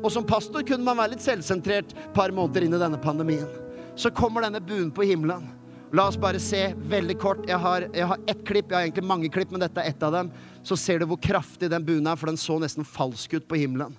[0.03, 3.49] Og som pastor kunne man være litt selvsentrert et par måneder inn i denne pandemien.
[3.97, 5.62] Så kommer denne buen på himmelen.
[5.93, 7.43] La oss bare se veldig kort.
[7.45, 10.07] Jeg har, jeg har ett klipp, jeg har egentlig mange klipp, men dette er ett
[10.07, 10.31] av dem.
[10.65, 13.61] Så ser du hvor kraftig den buen er, for den så nesten falsk ut på
[13.61, 13.93] himmelen.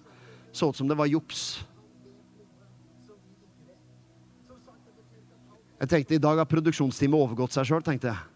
[0.49, 1.61] Så ut som det var juks.
[5.83, 8.29] Jeg tenkte i dag har produksjonsteamet overgått seg sjøl, tenkte jeg.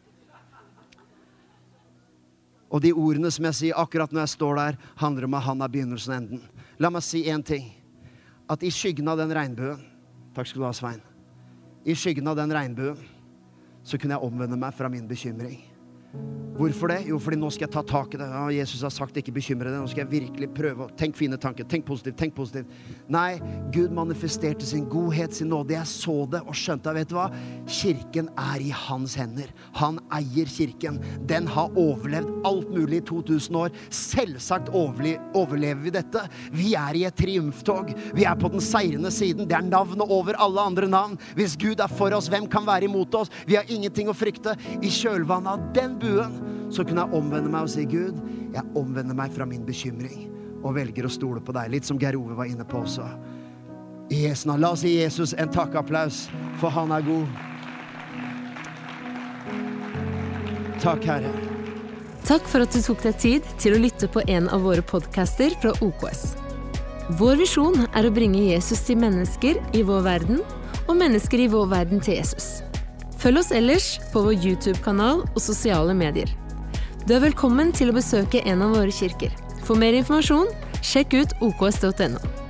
[2.68, 5.64] Og de ordene som jeg sier akkurat når jeg står der, handler om at han
[5.64, 6.48] er begynnelsen og enden.
[6.78, 7.72] La meg si én ting.
[8.52, 9.82] At i skyggen av den regnbuen
[10.38, 11.00] Takk skal du ha, Svein.
[11.88, 13.00] I skyggen av den regnbuen
[13.88, 15.77] så kunne jeg omvende meg fra min bekymring.
[16.58, 17.04] Hvorfor det?
[17.06, 18.28] Jo, fordi nå skal jeg ta tak i det.
[18.32, 19.78] Ja, Jesus har sagt ikke bekymre deg.
[19.78, 21.68] Nå skal jeg virkelig prøve å tenke fine tanker.
[21.70, 22.18] Tenk positivt.
[22.18, 22.72] tenk positivt.
[23.14, 23.38] Nei,
[23.76, 25.76] Gud manifesterte sin godhet, sin nåde.
[25.76, 27.28] Jeg så det og skjønte vet du hva?
[27.70, 29.52] Kirken er i hans hender.
[29.78, 30.98] Han eier kirken.
[31.30, 33.78] Den har overlevd alt mulig i 2000 år.
[33.94, 36.26] Selvsagt overlever vi dette.
[36.50, 37.94] Vi er i et triumftog.
[38.18, 39.46] Vi er på den seirende siden.
[39.46, 41.22] Det er navnet over alle andre navn.
[41.38, 43.34] Hvis Gud er for oss, hvem kan være imot oss?
[43.46, 44.58] Vi har ingenting å frykte.
[44.82, 46.38] I kjølvannet av den buen
[46.74, 48.20] så kunne jeg omvende meg og si, Gud,
[48.54, 50.28] jeg omvender meg fra min bekymring
[50.64, 51.72] og velger å stole på deg.
[51.72, 53.06] Litt som Geir Ove var inne på også.
[54.12, 56.28] Jesu La oss gi Jesus en takkeapplaus,
[56.62, 57.28] for han er god.
[60.82, 61.32] Takk, Herre.
[62.28, 65.56] Takk for at du tok deg tid til å lytte på en av våre podcaster
[65.62, 66.36] fra OKS.
[67.20, 70.42] Vår visjon er å bringe Jesus til mennesker i vår verden,
[70.88, 72.67] og mennesker i vår verden til Jesus.
[73.18, 76.30] Følg oss ellers på vår YouTube-kanal og sosiale medier.
[77.08, 79.34] Du er velkommen til å besøke en av våre kirker.
[79.66, 80.52] For mer informasjon,
[80.86, 82.47] sjekk ut oks.no.